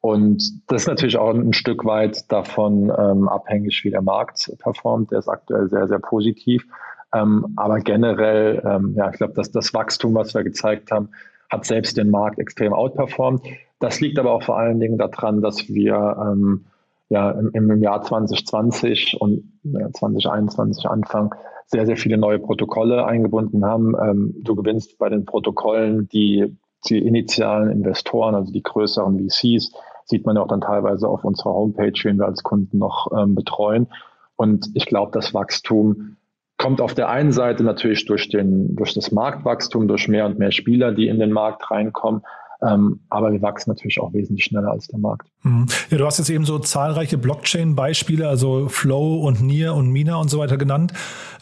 [0.00, 5.10] Und das ist natürlich auch ein Stück weit davon ähm, abhängig, wie der Markt performt.
[5.10, 6.64] Der ist aktuell sehr, sehr positiv.
[7.12, 11.10] Ähm, aber generell, ähm, ja, ich glaube, dass das Wachstum, was wir gezeigt haben,
[11.50, 13.42] hat selbst den Markt extrem outperformed.
[13.78, 16.66] Das liegt aber auch vor allen Dingen daran, dass wir ähm,
[17.12, 21.34] ja im, im, Jahr 2020 und ja, 2021 Anfang
[21.66, 23.94] sehr, sehr viele neue Protokolle eingebunden haben.
[24.02, 26.56] Ähm, du gewinnst bei den Protokollen die,
[26.88, 29.72] die initialen Investoren, also die größeren VCs,
[30.04, 33.34] sieht man ja auch dann teilweise auf unserer Homepage, wen wir als Kunden noch ähm,
[33.34, 33.88] betreuen.
[34.36, 36.16] Und ich glaube, das Wachstum
[36.56, 40.52] kommt auf der einen Seite natürlich durch, den, durch das Marktwachstum, durch mehr und mehr
[40.52, 42.22] Spieler, die in den Markt reinkommen.
[42.62, 45.28] Ähm, aber wir wachsen natürlich auch wesentlich schneller als der Markt.
[45.42, 45.66] Mhm.
[45.90, 50.30] Ja, du hast jetzt eben so zahlreiche Blockchain-Beispiele, also Flow und Nier und Mina und
[50.30, 50.92] so weiter genannt.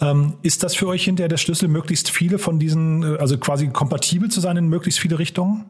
[0.01, 3.69] Ähm, ist das für euch hinterher der Schlüssel, möglichst viele von diesen, äh, also quasi
[3.69, 5.67] kompatibel zu sein in möglichst viele Richtungen?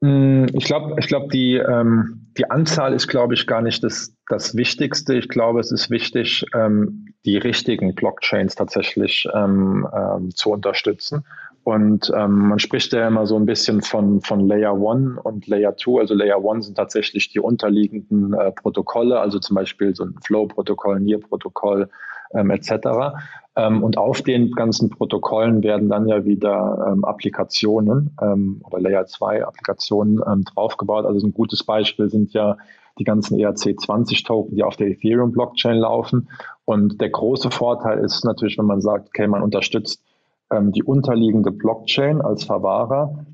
[0.00, 4.14] Mm, ich glaube, ich glaube, die, ähm, die Anzahl ist, glaube ich, gar nicht das,
[4.28, 5.14] das Wichtigste.
[5.14, 11.24] Ich glaube, es ist wichtig, ähm, die richtigen Blockchains tatsächlich ähm, ähm, zu unterstützen.
[11.64, 15.74] Und ähm, man spricht ja immer so ein bisschen von, von Layer 1 und Layer
[15.76, 16.00] 2.
[16.00, 21.00] Also Layer 1 sind tatsächlich die unterliegenden äh, Protokolle, also zum Beispiel so ein Flow-Protokoll,
[21.00, 21.88] Near-Protokoll
[22.34, 23.16] ähm, etc.
[23.56, 29.06] Ähm, und auf den ganzen Protokollen werden dann ja wieder ähm, Applikationen ähm, oder Layer
[29.06, 31.06] 2 Applikationen ähm, draufgebaut.
[31.06, 32.58] Also ein gutes Beispiel sind ja
[32.98, 36.28] die ganzen ERC20-Token, die auf der Ethereum-Blockchain laufen.
[36.66, 40.02] Und der große Vorteil ist natürlich, wenn man sagt, okay, man unterstützt
[40.50, 43.26] ähm, die unterliegende Blockchain als Verwahrer,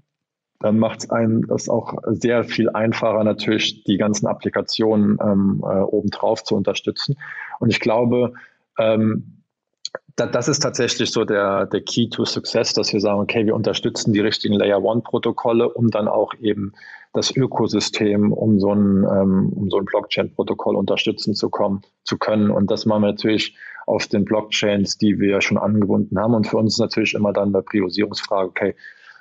[0.61, 5.81] dann macht es einen das auch sehr viel einfacher, natürlich die ganzen Applikationen ähm, äh,
[5.81, 7.17] obendrauf zu unterstützen.
[7.61, 8.35] Und ich glaube,
[8.79, 9.43] ähm,
[10.17, 13.55] da, das ist tatsächlich so der, der Key to Success, dass wir sagen, okay, wir
[13.55, 16.73] unterstützen die richtigen Layer One Protokolle, um dann auch eben
[17.13, 22.51] das Ökosystem, um so ein, ähm, um so ein Blockchain-Protokoll unterstützen zu kommen, zu können.
[22.51, 23.57] Und das machen wir natürlich
[23.91, 26.35] auf den Blockchains, die wir schon angebunden haben.
[26.35, 28.75] Und für uns natürlich immer dann eine Priorisierungsfrage, okay,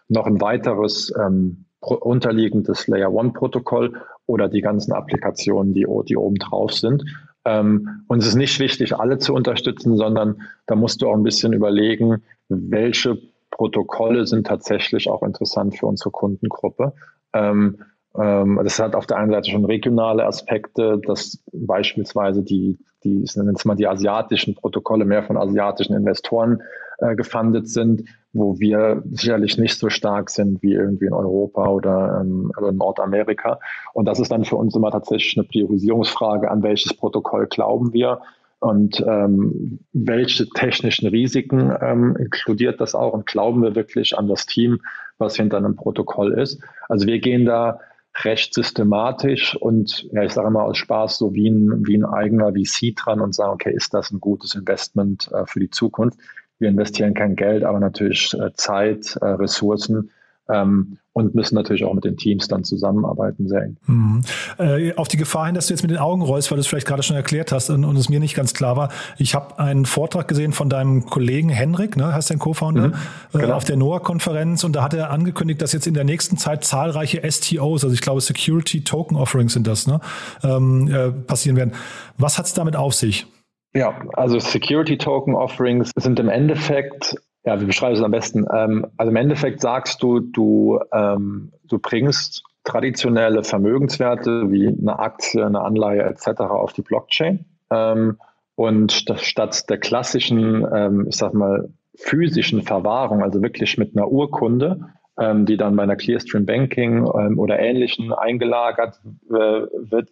[0.08, 3.94] noch ein weiteres ähm, unterliegendes Layer One Protokoll
[4.26, 7.04] oder die ganzen Applikationen, die, die oben drauf sind.
[7.46, 11.24] Ähm, und es ist nicht wichtig, alle zu unterstützen, sondern da musst du auch ein
[11.24, 13.18] bisschen überlegen, welche
[13.52, 16.94] Protokolle sind tatsächlich auch interessant für unsere Kundengruppe.
[17.34, 17.80] Ähm,
[18.18, 23.26] Ähm, das hat auf der einen Seite schon regionale Aspekte, dass beispielsweise die, die,
[23.66, 26.62] mal die asiatischen Protokolle mehr von asiatischen Investoren
[27.00, 32.20] äh, gefundet sind, wo wir sicherlich nicht so stark sind wie irgendwie in Europa oder,
[32.22, 33.60] ähm, oder Nordamerika.
[33.94, 38.22] Und das ist dann für uns immer tatsächlich eine Priorisierungsfrage, an welches Protokoll glauben wir
[38.60, 44.46] und ähm, welche technischen Risiken ähm, inkludiert das auch und glauben wir wirklich an das
[44.46, 44.82] Team,
[45.18, 46.62] was hinter einem Protokoll ist.
[46.90, 47.80] Also wir gehen da
[48.26, 52.52] recht systematisch und ja, ich sage immer aus Spaß so wie ein, wie ein eigener
[52.54, 56.20] VC dran und sagen, okay, ist das ein gutes Investment äh, für die Zukunft?
[56.60, 60.12] Wir investieren kein Geld, aber natürlich äh, Zeit, äh, Ressourcen
[60.50, 63.78] ähm, und müssen natürlich auch mit den Teams dann zusammenarbeiten, sehr eng.
[63.88, 64.22] Mhm.
[64.58, 66.68] Äh, auf die Gefahr hin, dass du jetzt mit den Augen rollst, weil du es
[66.68, 68.90] vielleicht gerade schon erklärt hast und, und es mir nicht ganz klar war.
[69.18, 72.94] Ich habe einen Vortrag gesehen von deinem Kollegen Henrik, ne, heißt dein Co-Founder, mhm,
[73.34, 73.50] äh, genau.
[73.50, 76.64] äh, auf der NOAA-Konferenz und da hat er angekündigt, dass jetzt in der nächsten Zeit
[76.64, 80.00] zahlreiche STOs, also ich glaube Security Token Offerings sind das, ne,
[80.44, 81.74] ähm, äh, passieren werden.
[82.18, 83.28] Was hat es damit auf sich?
[83.74, 87.16] Ja, also Security Token Offerings sind im Endeffekt
[87.50, 88.46] ja, wie beschreibst du es am besten?
[88.54, 95.44] Ähm, also im Endeffekt sagst du, du, ähm, du bringst traditionelle Vermögenswerte wie eine Aktie,
[95.44, 96.42] eine Anleihe etc.
[96.42, 97.46] auf die Blockchain.
[97.72, 98.18] Ähm,
[98.54, 104.82] und statt der klassischen, ähm, ich sag mal, physischen Verwahrung, also wirklich mit einer Urkunde,
[105.18, 109.00] ähm, die dann bei einer Clearstream Banking ähm, oder ähnlichen eingelagert
[109.32, 110.10] äh, wird,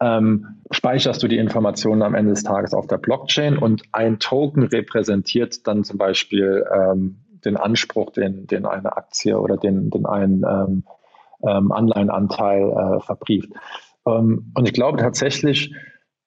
[0.00, 4.64] ähm, speicherst du die Informationen am Ende des Tages auf der Blockchain und ein Token
[4.64, 10.44] repräsentiert dann zum Beispiel ähm, den Anspruch, den, den eine Aktie oder den, den einen
[10.44, 10.84] ähm,
[11.46, 13.50] ähm, Anleihenanteil äh, verbrieft.
[14.04, 15.74] und ich glaube tatsächlich,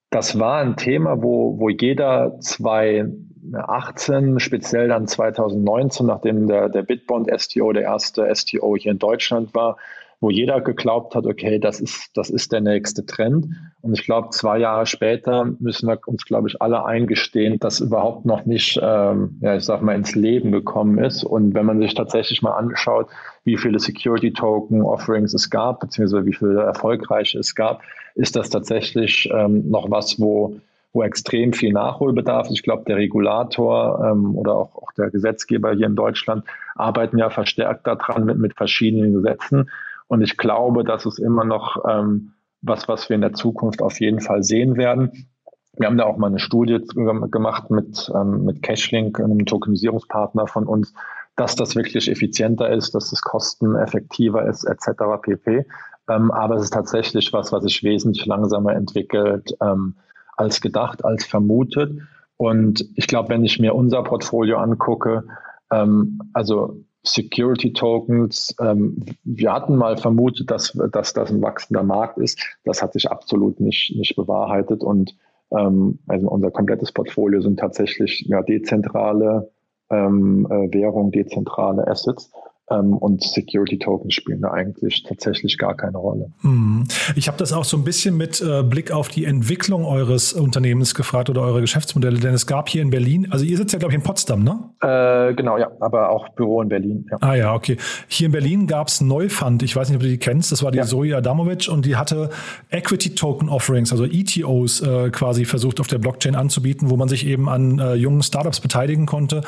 [0.10, 3.06] das war ein Thema, wo, wo jeder zwei
[3.52, 9.54] 2018, speziell dann 2019, nachdem der, der Bitbond STO der erste STO hier in Deutschland
[9.54, 9.78] war,
[10.22, 13.48] wo jeder geglaubt hat, okay, das ist, das ist der nächste Trend.
[13.82, 18.26] Und ich glaube, zwei Jahre später müssen wir uns, glaube ich, alle eingestehen, dass überhaupt
[18.26, 21.24] noch nicht, ähm, ja, ich sag mal, ins Leben gekommen ist.
[21.24, 23.08] Und wenn man sich tatsächlich mal anschaut,
[23.46, 27.82] wie viele Security Token Offerings es gab, beziehungsweise wie viele erfolgreiche es gab,
[28.16, 30.60] ist das tatsächlich ähm, noch was, wo
[30.92, 32.54] wo extrem viel Nachholbedarf ist.
[32.54, 37.30] Ich glaube, der Regulator ähm, oder auch, auch der Gesetzgeber hier in Deutschland arbeiten ja
[37.30, 39.70] verstärkt daran mit, mit verschiedenen Gesetzen.
[40.10, 44.02] Und ich glaube, das ist immer noch ähm, was, was wir in der Zukunft auf
[44.02, 45.30] jeden Fall sehen werden.
[45.78, 46.84] Wir haben da auch mal eine Studie
[47.32, 50.94] gemacht mit, ähm, mit Cashlink, einem Tokenisierungspartner von uns,
[51.38, 55.04] dass das wirklich effizienter ist, dass es kosteneffektiver ist, etc.
[55.22, 55.66] pp.
[56.10, 59.56] Ähm, aber es ist tatsächlich was, was sich wesentlich langsamer entwickelt.
[59.62, 59.96] Ähm,
[60.40, 62.02] als gedacht, als vermutet.
[62.38, 65.26] Und ich glaube, wenn ich mir unser Portfolio angucke,
[65.72, 66.78] ähm, also
[67.14, 72.40] Security Tokens, ähm, wir hatten mal vermutet, dass, dass das ein wachsender Markt ist.
[72.64, 74.84] Das hat sich absolut nicht, nicht bewahrheitet.
[74.84, 75.16] Und
[75.52, 79.52] ähm, also unser komplettes Portfolio sind tatsächlich ja, dezentrale
[79.90, 82.32] ähm, äh, Währung, dezentrale Assets.
[82.72, 86.32] Ähm, und Security Tokens spielen da eigentlich tatsächlich gar keine Rolle.
[86.42, 86.86] Mhm.
[87.16, 90.94] Ich habe das auch so ein bisschen mit äh, Blick auf die Entwicklung eures Unternehmens
[90.94, 93.94] gefragt oder eure Geschäftsmodelle, denn es gab hier in Berlin, also ihr sitzt ja glaube
[93.94, 94.60] ich in Potsdam, ne?
[94.82, 97.06] Äh, genau, ja, aber auch Büro in Berlin.
[97.12, 97.18] Ja.
[97.22, 97.78] Ah ja, okay.
[98.08, 100.72] Hier in Berlin gab es Neufund, ich weiß nicht, ob du die kennst, das war
[100.72, 100.86] die ja.
[100.86, 102.30] Zoe Adamovic und die hatte
[102.70, 107.26] Equity Token Offerings, also ETOs äh, quasi versucht auf der Blockchain anzubieten, wo man sich
[107.26, 109.42] eben an äh, jungen Startups beteiligen konnte.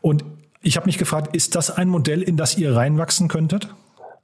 [0.00, 0.24] Und
[0.64, 3.68] ich habe mich gefragt, ist das ein Modell, in das ihr reinwachsen könntet?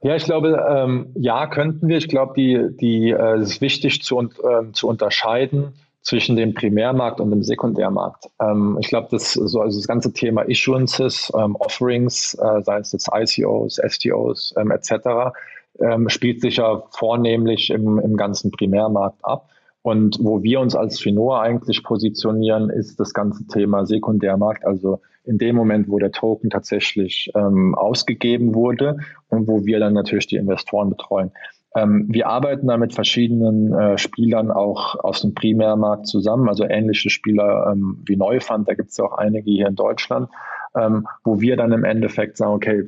[0.03, 1.97] Ja, ich glaube, ähm, ja, könnten wir.
[1.97, 7.19] Ich glaube, die, die, äh, es ist wichtig zu, äh, zu unterscheiden zwischen dem Primärmarkt
[7.19, 8.25] und dem Sekundärmarkt.
[8.41, 12.91] Ähm, ich glaube, das, so, also das ganze Thema Issuances, ähm, Offerings, äh, sei es
[12.91, 15.33] jetzt ICOs, STOs ähm, etc.,
[15.79, 19.49] ähm, spielt sich ja vornehmlich im, im ganzen Primärmarkt ab.
[19.83, 25.37] Und wo wir uns als Finor eigentlich positionieren, ist das ganze Thema Sekundärmarkt, also in
[25.37, 28.97] dem Moment, wo der Token tatsächlich ähm, ausgegeben wurde
[29.29, 31.31] und wo wir dann natürlich die Investoren betreuen.
[31.75, 37.09] Ähm, wir arbeiten da mit verschiedenen äh, Spielern auch aus dem Primärmarkt zusammen, also ähnliche
[37.09, 40.29] Spieler ähm, wie Neufund, da gibt es ja auch einige hier in Deutschland,
[40.75, 42.87] ähm, wo wir dann im Endeffekt sagen, okay,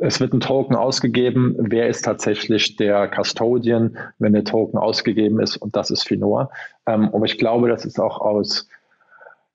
[0.00, 1.54] es wird ein Token ausgegeben.
[1.58, 5.56] Wer ist tatsächlich der Custodian, wenn der Token ausgegeben ist?
[5.56, 6.50] Und das ist Finor.
[6.86, 8.68] Ähm, aber ich glaube, das ist auch aus,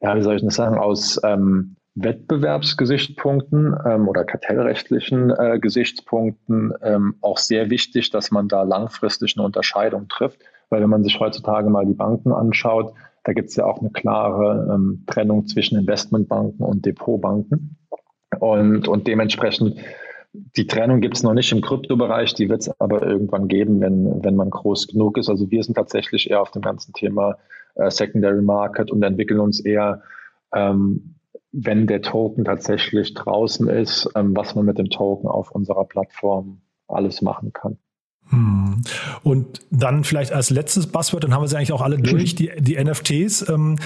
[0.02, 7.16] ja, wie soll ich das sagen, aus ähm, Wettbewerbsgesichtspunkten ähm, oder kartellrechtlichen äh, Gesichtspunkten ähm,
[7.22, 10.40] auch sehr wichtig, dass man da langfristig eine Unterscheidung trifft.
[10.70, 13.90] Weil wenn man sich heutzutage mal die Banken anschaut, da gibt es ja auch eine
[13.90, 17.78] klare ähm, Trennung zwischen Investmentbanken und Depotbanken.
[18.40, 19.78] Und, und dementsprechend
[20.34, 24.24] die Trennung gibt es noch nicht im Kryptobereich, die wird es aber irgendwann geben, wenn,
[24.24, 25.30] wenn man groß genug ist.
[25.30, 27.38] Also wir sind tatsächlich eher auf dem ganzen Thema
[27.76, 30.04] äh, Secondary Market und entwickeln uns eher,
[30.54, 31.15] ähm,
[31.52, 36.62] wenn der Token tatsächlich draußen ist, ähm, was man mit dem Token auf unserer Plattform
[36.88, 37.78] alles machen kann.
[38.30, 38.84] Hm.
[39.24, 42.52] Und dann vielleicht als letztes Buzzword, dann haben wir sie eigentlich auch alle durch, die,
[42.60, 43.50] die NFTs.
[43.50, 43.78] Ähm,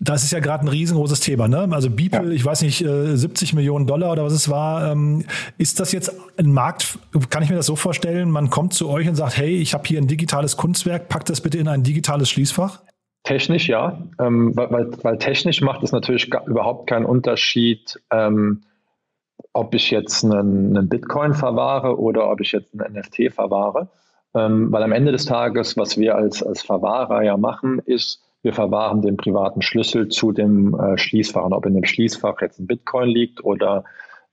[0.00, 1.48] das ist ja gerade ein riesengroßes Thema.
[1.48, 1.68] Ne?
[1.70, 2.30] Also Beeple, ja.
[2.30, 4.92] ich weiß nicht, 70 äh, Millionen Dollar oder was es war.
[4.92, 5.24] Ähm,
[5.58, 6.98] ist das jetzt ein Markt,
[7.30, 9.84] kann ich mir das so vorstellen, man kommt zu euch und sagt, hey, ich habe
[9.86, 12.80] hier ein digitales Kunstwerk, packt das bitte in ein digitales Schließfach?
[13.24, 18.62] Technisch ja, ähm, weil, weil, technisch macht es natürlich überhaupt keinen Unterschied, ähm,
[19.52, 23.88] ob ich jetzt einen, einen, Bitcoin verwahre oder ob ich jetzt ein NFT verwahre.
[24.34, 28.52] Ähm, weil am Ende des Tages, was wir als, als Verwahrer ja machen, ist, wir
[28.52, 31.44] verwahren den privaten Schlüssel zu dem äh, Schließfach.
[31.44, 33.82] Und ob in dem Schließfach jetzt ein Bitcoin liegt oder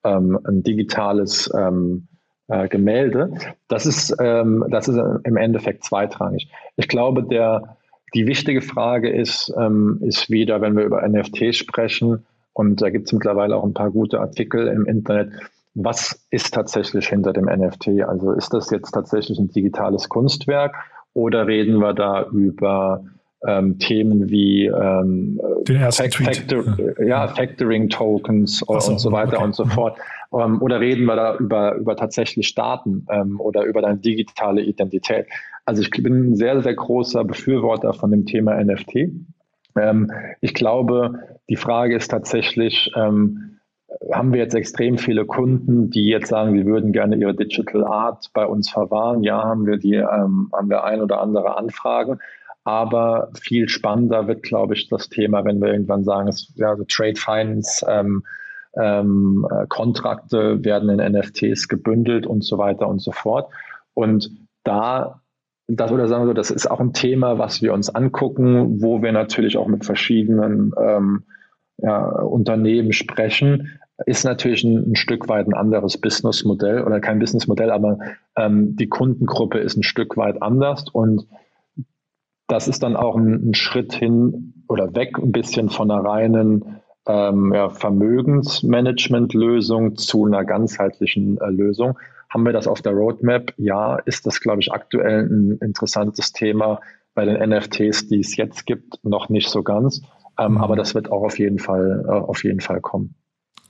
[0.04, 2.08] ähm, ein digitales ähm,
[2.48, 3.34] äh, Gemälde,
[3.70, 6.48] das ist, ähm, das ist im Endeffekt zweitrangig.
[6.76, 7.76] Ich glaube, der,
[8.14, 12.24] die wichtige Frage ist, ähm, ist wieder, wenn wir über NFTs sprechen,
[12.54, 15.32] und da gibt es mittlerweile auch ein paar gute Artikel im Internet,
[15.74, 18.04] was ist tatsächlich hinter dem NFT?
[18.08, 20.76] Also ist das jetzt tatsächlich ein digitales Kunstwerk
[21.16, 23.04] oder reden wir da über
[23.48, 26.64] ähm, Themen wie ähm, Factor,
[27.06, 27.28] ja.
[27.28, 29.44] Factoring Tokens so, und so weiter okay.
[29.44, 29.98] und so fort.
[30.34, 35.28] Ähm, oder reden wir da über, über tatsächlich Daten ähm, oder über deine digitale Identität?
[35.66, 39.10] Also ich bin ein sehr, sehr großer Befürworter von dem Thema NFT.
[39.78, 43.60] Ähm, ich glaube, die Frage ist tatsächlich, ähm,
[44.12, 48.32] haben wir jetzt extrem viele Kunden, die jetzt sagen, sie würden gerne ihre Digital Art
[48.34, 49.24] bei uns verwahren?
[49.24, 52.20] Ja, haben wir die, ähm, haben wir ein oder andere Anfragen.
[52.64, 56.86] Aber viel spannender wird, glaube ich, das Thema, wenn wir irgendwann sagen, es, ja, also
[56.88, 58.24] Trade Finance, ähm,
[58.76, 63.52] ähm, äh, Kontrakte werden in NFTs gebündelt und so weiter und so fort.
[63.94, 64.32] Und
[64.64, 65.22] da,
[65.68, 69.02] das oder sagen wir so, das ist auch ein Thema, was wir uns angucken, wo
[69.02, 71.24] wir natürlich auch mit verschiedenen ähm,
[71.78, 77.70] ja, Unternehmen sprechen, ist natürlich ein, ein, Stück weit ein anderes Businessmodell oder kein Businessmodell,
[77.70, 78.00] aber
[78.36, 81.28] ähm, die Kundengruppe ist ein Stück weit anders und
[82.48, 86.82] das ist dann auch ein, ein Schritt hin oder weg ein bisschen von einer reinen
[87.08, 91.98] ähm, ja, Vermögensmanagement-Lösung zu einer ganzheitlichen äh, Lösung.
[92.30, 93.54] Haben wir das auf der Roadmap?
[93.58, 96.80] Ja, ist das, glaube ich, aktuell ein interessantes Thema
[97.14, 100.02] bei den NFTs, die es jetzt gibt, noch nicht so ganz.
[100.40, 100.60] Ähm, mhm.
[100.60, 103.14] Aber das wird auch auf jeden Fall, äh, auf jeden Fall kommen.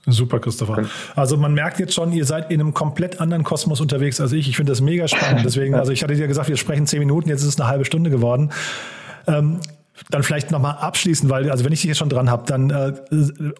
[0.06, 0.84] Super, Christopher.
[1.16, 4.48] Also man merkt jetzt schon, ihr seid in einem komplett anderen Kosmos unterwegs als ich.
[4.48, 5.40] Ich finde das mega spannend.
[5.44, 7.84] Deswegen, also ich hatte dir gesagt, wir sprechen zehn Minuten, jetzt ist es eine halbe
[7.84, 8.52] Stunde geworden.
[9.26, 9.60] Ähm,
[10.10, 12.92] dann vielleicht nochmal abschließen, weil, also wenn ich dich jetzt schon dran habe, dann äh,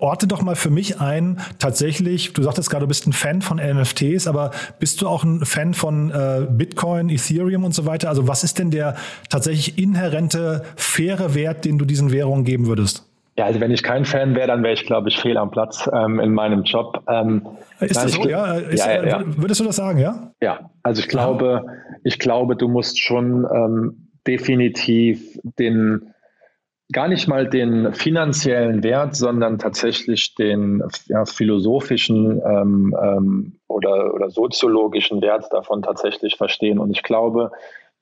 [0.00, 3.59] orte doch mal für mich ein, tatsächlich, du sagtest gerade, du bist ein Fan von
[3.59, 8.09] NFTs, aber bist du auch ein Fan von äh, Bitcoin, Ethereum und so weiter?
[8.09, 8.96] Also was ist denn der
[9.28, 13.04] tatsächlich inhärente, faire Wert, den du diesen Währungen geben würdest?
[13.37, 15.90] Ja, also wenn ich kein Fan wäre, dann wäre ich, glaube ich, fehl am Platz
[15.92, 17.03] ähm, in meinem Job.
[17.09, 17.47] Ähm,
[17.81, 18.29] ist das so?
[18.29, 20.31] Ja, ist, ja, ja, Würdest du das sagen, ja?
[20.40, 21.64] Ja, also ich glaube,
[22.05, 26.14] ich glaube, du musst schon ähm, definitiv den
[26.92, 34.31] gar nicht mal den finanziellen Wert, sondern tatsächlich den ja, philosophischen ähm, ähm, oder, oder
[34.31, 36.79] soziologischen Wert davon tatsächlich verstehen.
[36.79, 37.51] Und ich glaube,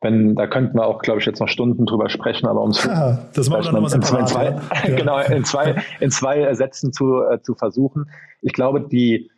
[0.03, 2.85] wenn, da könnten wir auch, glaube ich, jetzt noch Stunden drüber sprechen, aber um es
[2.85, 4.45] ja, das machen wir noch in, zwei, in zwei,
[4.88, 4.97] ja.
[4.97, 8.11] genau, in zwei, in zwei Sätzen zu, äh, zu versuchen.
[8.41, 9.31] Ich glaube, die,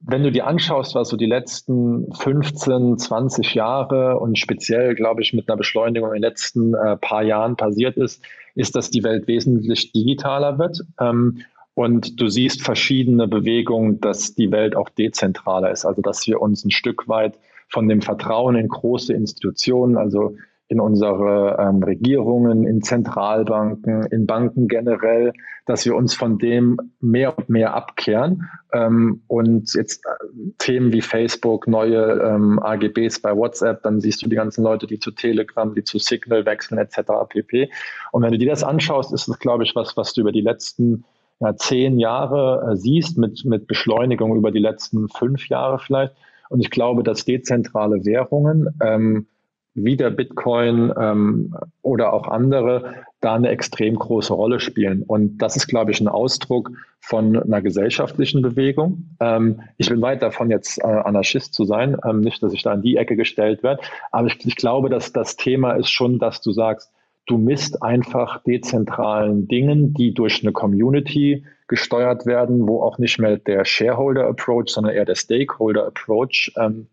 [0.00, 5.32] wenn du dir anschaust, was so die letzten 15, 20 Jahre und speziell, glaube ich,
[5.32, 8.20] mit einer Beschleunigung in den letzten äh, paar Jahren passiert ist,
[8.56, 10.80] ist, dass die Welt wesentlich digitaler wird.
[11.00, 11.38] Ähm,
[11.74, 16.64] und du siehst verschiedene Bewegungen, dass die Welt auch dezentraler ist, also dass wir uns
[16.64, 17.38] ein Stück weit
[17.74, 20.36] von dem Vertrauen in große Institutionen, also
[20.68, 25.32] in unsere ähm, Regierungen, in Zentralbanken, in Banken generell,
[25.66, 31.02] dass wir uns von dem mehr und mehr abkehren ähm, und jetzt äh, Themen wie
[31.02, 35.74] Facebook, neue ähm, AGBs bei WhatsApp, dann siehst du die ganzen Leute, die zu Telegram,
[35.74, 36.98] die zu Signal wechseln etc.
[37.28, 37.70] pp.
[38.12, 40.40] Und wenn du dir das anschaust, ist das, glaube ich, was, was du über die
[40.40, 41.04] letzten
[41.40, 46.14] ja, zehn Jahre äh, siehst, mit, mit Beschleunigung über die letzten fünf Jahre vielleicht
[46.54, 49.26] und ich glaube, dass dezentrale Währungen ähm,
[49.74, 51.52] wie der Bitcoin ähm,
[51.82, 55.02] oder auch andere da eine extrem große Rolle spielen.
[55.02, 59.16] Und das ist, glaube ich, ein Ausdruck von einer gesellschaftlichen Bewegung.
[59.18, 62.74] Ähm, ich bin weit davon, jetzt äh, Anarchist zu sein, ähm, nicht, dass ich da
[62.74, 63.82] in die Ecke gestellt werde,
[64.12, 66.92] aber ich, ich glaube, dass das Thema ist schon, dass du sagst,
[67.26, 73.38] du misst einfach dezentralen Dingen, die durch eine Community gesteuert werden, wo auch nicht mehr
[73.38, 76.88] der Shareholder Approach, sondern eher der Stakeholder Approach ähm,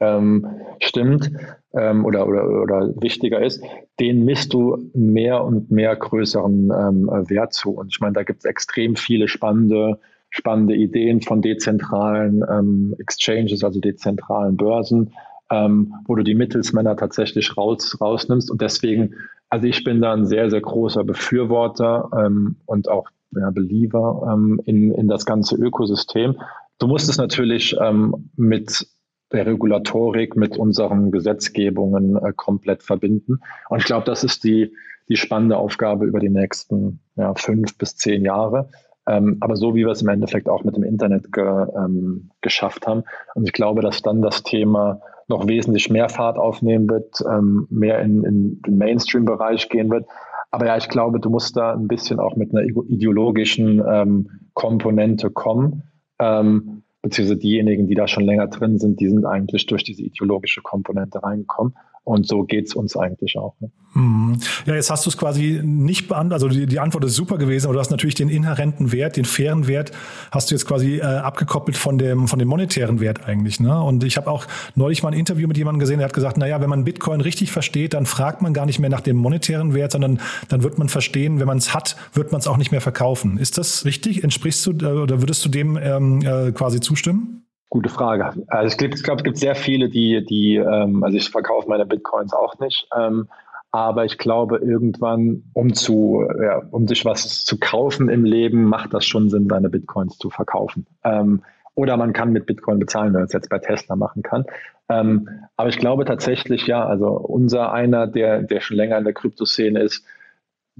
[0.00, 0.46] ähm,
[0.80, 1.30] stimmt
[1.72, 3.62] ähm, oder, oder, oder wichtiger ist,
[4.00, 7.70] den misst du mehr und mehr größeren ähm, Wert zu.
[7.70, 9.98] Und ich meine, da gibt es extrem viele spannende,
[10.30, 15.12] spannende Ideen von dezentralen ähm, Exchanges, also dezentralen Börsen,
[15.50, 18.50] ähm, wo du die Mittelsmänner tatsächlich raus, rausnimmst.
[18.50, 19.14] Und deswegen,
[19.48, 24.60] also ich bin da ein sehr, sehr großer Befürworter ähm, und auch ja, Believer ähm,
[24.64, 26.36] in, in das ganze Ökosystem.
[26.78, 28.86] Du musst es natürlich ähm, mit
[29.32, 33.40] der Regulatorik, mit unseren Gesetzgebungen äh, komplett verbinden.
[33.68, 34.72] Und ich glaube, das ist die,
[35.08, 38.70] die spannende Aufgabe über die nächsten ja, fünf bis zehn Jahre.
[39.06, 42.86] Ähm, aber so wie wir es im Endeffekt auch mit dem Internet ge, ähm, geschafft
[42.86, 43.04] haben.
[43.34, 48.00] Und ich glaube, dass dann das Thema noch wesentlich mehr Fahrt aufnehmen wird, ähm, mehr
[48.00, 50.06] in, in den Mainstream-Bereich gehen wird.
[50.50, 55.30] Aber ja, ich glaube, du musst da ein bisschen auch mit einer ideologischen ähm, Komponente
[55.30, 55.82] kommen.
[56.18, 60.62] Ähm, beziehungsweise diejenigen, die da schon länger drin sind, die sind eigentlich durch diese ideologische
[60.62, 61.74] Komponente reingekommen.
[62.08, 63.54] Und so geht es uns eigentlich auch.
[63.60, 63.70] Ne?
[63.92, 64.38] Mhm.
[64.64, 66.32] Ja, jetzt hast du es quasi nicht beantwortet.
[66.32, 69.26] Also die, die, Antwort ist super gewesen, aber du hast natürlich den inhärenten Wert, den
[69.26, 69.92] fairen Wert,
[70.30, 73.60] hast du jetzt quasi äh, abgekoppelt von dem, von dem monetären Wert eigentlich.
[73.60, 73.78] Ne?
[73.78, 76.62] Und ich habe auch neulich mal ein Interview mit jemandem gesehen, der hat gesagt, naja,
[76.62, 79.92] wenn man Bitcoin richtig versteht, dann fragt man gar nicht mehr nach dem monetären Wert,
[79.92, 82.80] sondern dann wird man verstehen, wenn man es hat, wird man es auch nicht mehr
[82.80, 83.36] verkaufen.
[83.36, 84.24] Ist das richtig?
[84.24, 87.37] Entsprichst du äh, oder würdest du dem ähm, äh, quasi zustimmen?
[87.70, 88.32] Gute Frage.
[88.46, 91.84] Also ich glaube, glaub, es gibt sehr viele, die, die ähm, also ich verkaufe meine
[91.84, 92.88] Bitcoins auch nicht.
[92.96, 93.28] Ähm,
[93.70, 98.94] aber ich glaube, irgendwann, um zu, ja, um sich was zu kaufen im Leben, macht
[98.94, 100.86] das schon Sinn, seine Bitcoins zu verkaufen.
[101.04, 101.42] Ähm,
[101.74, 104.46] oder man kann mit Bitcoin bezahlen, wenn man es jetzt bei Tesla machen kann.
[104.88, 109.12] Ähm, aber ich glaube tatsächlich, ja, also unser einer, der, der schon länger in der
[109.12, 110.04] Kryptoszene ist,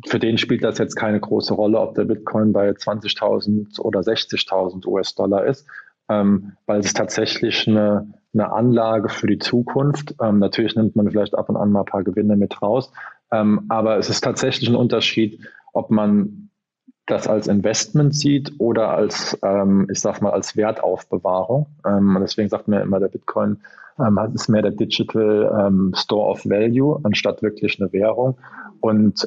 [0.07, 4.87] für den spielt das jetzt keine große Rolle, ob der Bitcoin bei 20.000 oder 60.000
[4.87, 5.67] US-Dollar ist
[6.09, 10.15] ähm, weil es tatsächlich eine, eine Anlage für die Zukunft.
[10.21, 12.93] Ähm, natürlich nimmt man vielleicht ab und an mal ein paar Gewinne mit raus,
[13.31, 15.41] ähm, aber es ist tatsächlich ein Unterschied,
[15.73, 16.51] ob man
[17.07, 21.67] das als Investment sieht oder als, ähm, ich sag mal, als Wertaufbewahrung.
[21.87, 23.59] Ähm, und deswegen sagt mir immer, der Bitcoin
[23.99, 28.39] ähm, ist mehr der Digital Store of Value anstatt wirklich eine Währung.
[28.81, 29.27] Und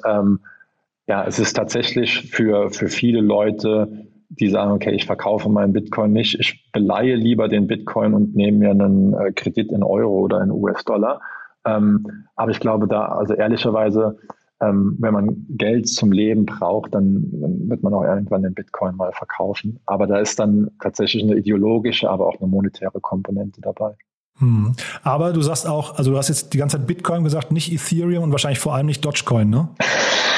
[1.08, 4.08] ja, es ist tatsächlich für, für viele Leute
[4.40, 8.60] die sagen, okay, ich verkaufe meinen Bitcoin nicht, ich beleihe lieber den Bitcoin und nehme
[8.60, 11.22] mir einen äh, Kredit in Euro oder in US-Dollar.
[11.66, 14.18] Ähm, aber ich glaube da, also ehrlicherweise,
[14.62, 18.96] ähm, wenn man Geld zum Leben braucht, dann, dann, wird man auch irgendwann den Bitcoin
[18.96, 19.80] mal verkaufen.
[19.86, 23.96] Aber da ist dann tatsächlich eine ideologische, aber auch eine monetäre Komponente dabei.
[24.40, 24.74] Hm.
[25.04, 28.24] Aber du sagst auch, also du hast jetzt die ganze Zeit Bitcoin gesagt, nicht Ethereum
[28.24, 29.70] und wahrscheinlich vor allem nicht Dogecoin, ne?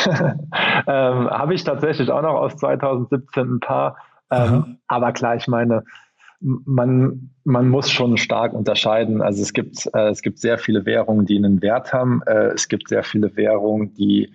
[0.88, 3.98] ähm, Habe ich tatsächlich auch noch aus 2017 ein paar.
[4.30, 5.84] Ähm, aber klar, ich meine,
[6.44, 9.22] man, man muss schon stark unterscheiden.
[9.22, 12.22] Also es gibt, äh, es gibt sehr viele Währungen, die einen Wert haben.
[12.26, 14.34] Äh, es gibt sehr viele Währungen, die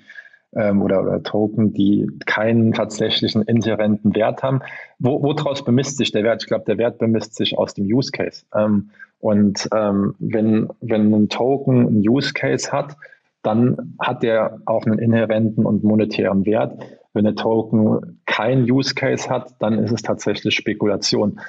[0.54, 4.60] ähm, oder, oder Token, die keinen tatsächlichen inhärenten Wert haben.
[4.98, 6.42] Wo, woraus bemisst sich der Wert?
[6.42, 8.44] Ich glaube, der Wert bemisst sich aus dem Use Case.
[8.54, 8.90] Ähm,
[9.20, 12.96] und ähm, wenn, wenn ein Token einen Use Case hat,
[13.42, 16.82] dann hat der auch einen inhärenten und monetären Wert.
[17.12, 21.40] Wenn der Token keinen Use Case hat, dann ist es tatsächlich Spekulation.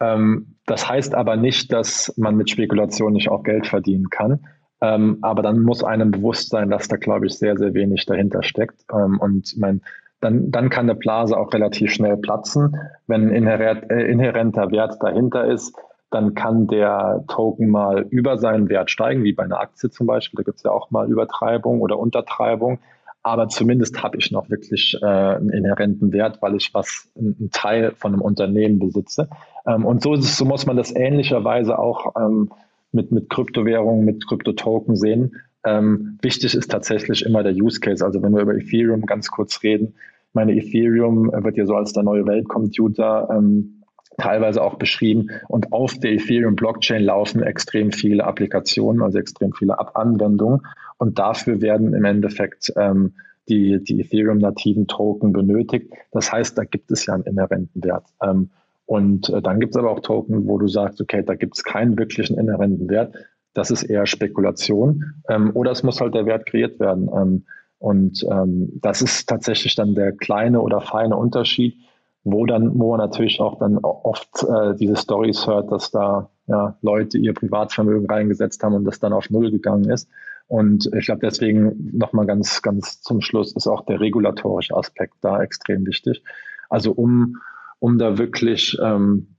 [0.00, 4.46] Ähm, das heißt aber nicht, dass man mit Spekulation nicht auch Geld verdienen kann.
[4.80, 8.42] Ähm, aber dann muss einem bewusst sein, dass da, glaube ich, sehr, sehr wenig dahinter
[8.42, 8.84] steckt.
[8.92, 9.82] Ähm, und mein,
[10.20, 12.76] dann, dann kann eine Blase auch relativ schnell platzen.
[13.06, 15.74] Wenn ein inhärent, äh, inhärenter Wert dahinter ist,
[16.10, 20.38] dann kann der Token mal über seinen Wert steigen, wie bei einer Aktie zum Beispiel.
[20.38, 22.80] Da gibt es ja auch mal Übertreibung oder Untertreibung.
[23.22, 27.92] Aber zumindest habe ich noch wirklich äh, einen inhärenten Wert, weil ich was, einen Teil
[27.92, 29.28] von einem Unternehmen besitze.
[29.66, 32.50] Ähm, und so, so muss man das ähnlicherweise auch ähm,
[32.92, 35.36] mit, mit Kryptowährungen, mit Kryptotoken sehen.
[35.64, 38.04] Ähm, wichtig ist tatsächlich immer der Use Case.
[38.04, 39.94] Also wenn wir über Ethereum ganz kurz reden,
[40.32, 43.82] meine Ethereum wird ja so als der neue Weltcomputer ähm,
[44.16, 45.30] teilweise auch beschrieben.
[45.48, 50.60] Und auf der Ethereum-Blockchain laufen extrem viele Applikationen, also extrem viele Anwendungen.
[50.98, 53.14] Und dafür werden im Endeffekt ähm,
[53.48, 55.92] die, die Ethereum-nativen Token benötigt.
[56.12, 58.04] Das heißt, da gibt es ja einen inhärenten Wert.
[58.22, 58.50] Ähm,
[58.90, 61.62] und äh, dann gibt es aber auch Token, wo du sagst, okay, da gibt es
[61.62, 63.14] keinen wirklichen inhärenten Wert.
[63.54, 65.14] Das ist eher Spekulation.
[65.28, 67.08] Ähm, oder es muss halt der Wert kreiert werden.
[67.14, 67.44] Ähm,
[67.78, 71.76] und ähm, das ist tatsächlich dann der kleine oder feine Unterschied
[72.24, 76.76] wo dann, wo man natürlich auch dann oft äh, diese Stories hört, dass da ja,
[76.82, 80.08] Leute ihr Privatvermögen reingesetzt haben und das dann auf Null gegangen ist.
[80.46, 85.40] Und ich glaube, deswegen nochmal ganz, ganz zum Schluss ist auch der regulatorische Aspekt da
[85.40, 86.22] extrem wichtig.
[86.68, 87.36] Also um,
[87.80, 89.36] um da wirklich ähm,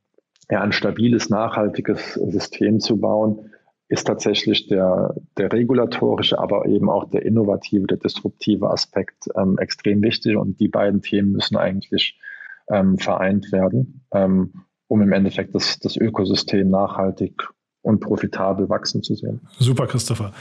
[0.49, 3.51] ja, ein stabiles, nachhaltiges System zu bauen,
[3.87, 10.01] ist tatsächlich der, der regulatorische, aber eben auch der innovative, der disruptive Aspekt ähm, extrem
[10.01, 10.35] wichtig.
[10.35, 12.19] Und die beiden Themen müssen eigentlich
[12.69, 17.49] ähm, vereint werden, ähm, um im Endeffekt das, das Ökosystem nachhaltig
[17.81, 19.41] und profitabel wachsen zu sehen.
[19.57, 20.31] Super, Christopher.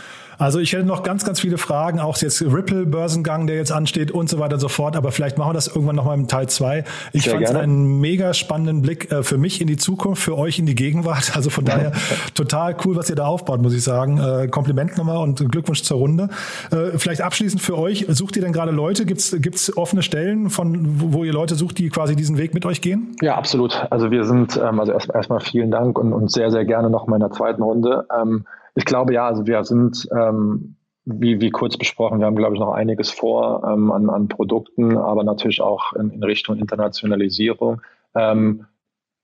[0.41, 4.31] Also ich hätte noch ganz, ganz viele Fragen, auch jetzt Ripple-Börsengang, der jetzt ansteht und
[4.31, 4.97] so weiter und so fort.
[4.97, 6.85] Aber vielleicht machen wir das irgendwann nochmal im Teil zwei.
[7.13, 10.59] Ich fand es einen mega spannenden Blick äh, für mich in die Zukunft, für euch
[10.59, 11.33] in die Gegenwart.
[11.41, 11.93] Also von daher
[12.35, 14.19] total cool, was ihr da aufbaut, muss ich sagen.
[14.19, 16.29] Äh, Kompliment nochmal und Glückwunsch zur Runde.
[16.71, 19.07] Äh, vielleicht abschließend für euch, sucht ihr denn gerade Leute?
[19.07, 22.81] Gibt es offene Stellen, von wo ihr Leute sucht, die quasi diesen Weg mit euch
[22.81, 23.17] gehen?
[23.23, 23.87] Ja, absolut.
[23.91, 27.07] Also wir sind, ähm, also erstmal erst vielen Dank und, und sehr, sehr gerne noch
[27.07, 28.07] in meiner zweiten Runde.
[28.21, 28.45] Ähm,
[28.75, 32.61] ich glaube ja, also wir sind, ähm, wie, wie kurz besprochen, wir haben, glaube ich,
[32.61, 37.81] noch einiges vor ähm, an, an Produkten, aber natürlich auch in, in Richtung Internationalisierung.
[38.15, 38.67] Ähm,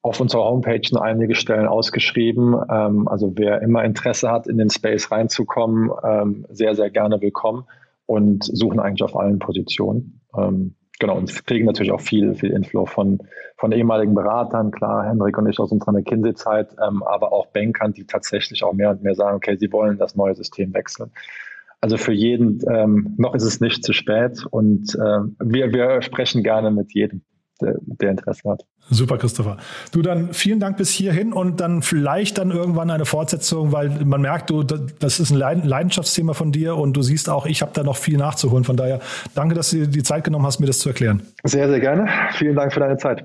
[0.02, 2.54] auf unserer Homepage sind einige Stellen ausgeschrieben.
[2.70, 7.64] Ähm, also wer immer Interesse hat, in den Space reinzukommen, ähm, sehr, sehr gerne willkommen
[8.06, 10.20] und suchen eigentlich auf allen Positionen.
[10.36, 13.18] Ähm, genau, und kriegen natürlich auch viel, viel Inflow von,
[13.56, 18.06] von ehemaligen Beratern, klar, Henrik und ich aus unserer McKinsey-Zeit, ähm, aber auch Bankern, die
[18.06, 21.10] tatsächlich auch mehr und mehr sagen, okay, sie wollen das neue System wechseln.
[21.80, 26.42] Also für jeden, ähm, noch ist es nicht zu spät und äh, wir, wir sprechen
[26.42, 27.22] gerne mit jedem
[27.60, 28.62] der, der Interesse hat.
[28.90, 29.56] Super, Christopher.
[29.92, 34.20] Du dann vielen Dank bis hierhin und dann vielleicht dann irgendwann eine Fortsetzung, weil man
[34.20, 37.82] merkt, du, das ist ein Leidenschaftsthema von dir und du siehst auch, ich habe da
[37.82, 38.64] noch viel nachzuholen.
[38.64, 39.00] Von daher
[39.34, 41.22] danke, dass du dir die Zeit genommen hast, mir das zu erklären.
[41.44, 42.08] Sehr, sehr gerne.
[42.32, 43.24] Vielen Dank für deine Zeit.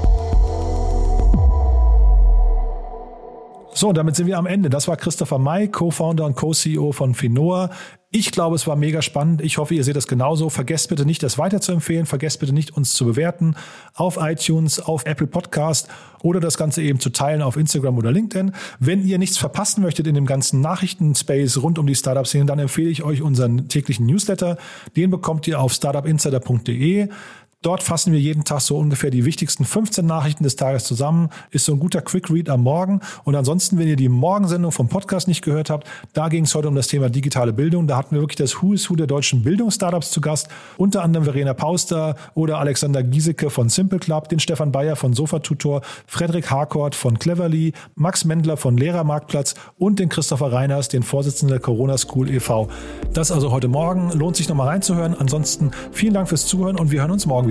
[3.73, 4.69] So, damit sind wir am Ende.
[4.69, 7.69] Das war Christopher May, Co-Founder und Co-CEO von Finoa.
[8.13, 9.41] Ich glaube, es war mega spannend.
[9.41, 10.49] Ich hoffe, ihr seht es genauso.
[10.49, 12.05] Vergesst bitte nicht, das weiterzuempfehlen.
[12.05, 13.55] Vergesst bitte nicht, uns zu bewerten
[13.93, 15.87] auf iTunes, auf Apple Podcast
[16.21, 18.51] oder das Ganze eben zu teilen auf Instagram oder LinkedIn.
[18.79, 22.89] Wenn ihr nichts verpassen möchtet in dem ganzen Nachrichtenspace rund um die Startup-Szene, dann empfehle
[22.89, 24.57] ich euch unseren täglichen Newsletter.
[24.97, 27.07] Den bekommt ihr auf startupinsider.de.
[27.63, 31.29] Dort fassen wir jeden Tag so ungefähr die wichtigsten 15 Nachrichten des Tages zusammen.
[31.51, 33.01] Ist so ein guter Quick Read am Morgen.
[33.23, 36.69] Und ansonsten, wenn ihr die Morgensendung vom Podcast nicht gehört habt, da ging es heute
[36.69, 37.85] um das Thema digitale Bildung.
[37.85, 40.47] Da hatten wir wirklich das Who is Who der deutschen Bildungsstartups zu Gast.
[40.77, 45.37] Unter anderem Verena Pauster oder Alexander Giesecke von Simple Club, den Stefan Bayer von Sofa
[45.37, 51.53] Tutor, Frederik Harcourt von Cleverly, Max Mendler von Lehrermarktplatz und den Christopher Reiners, den Vorsitzenden
[51.53, 52.69] der Corona School e.V.
[53.13, 54.09] Das also heute Morgen.
[54.13, 55.15] Lohnt sich nochmal reinzuhören.
[55.15, 57.50] Ansonsten vielen Dank fürs Zuhören und wir hören uns morgen wieder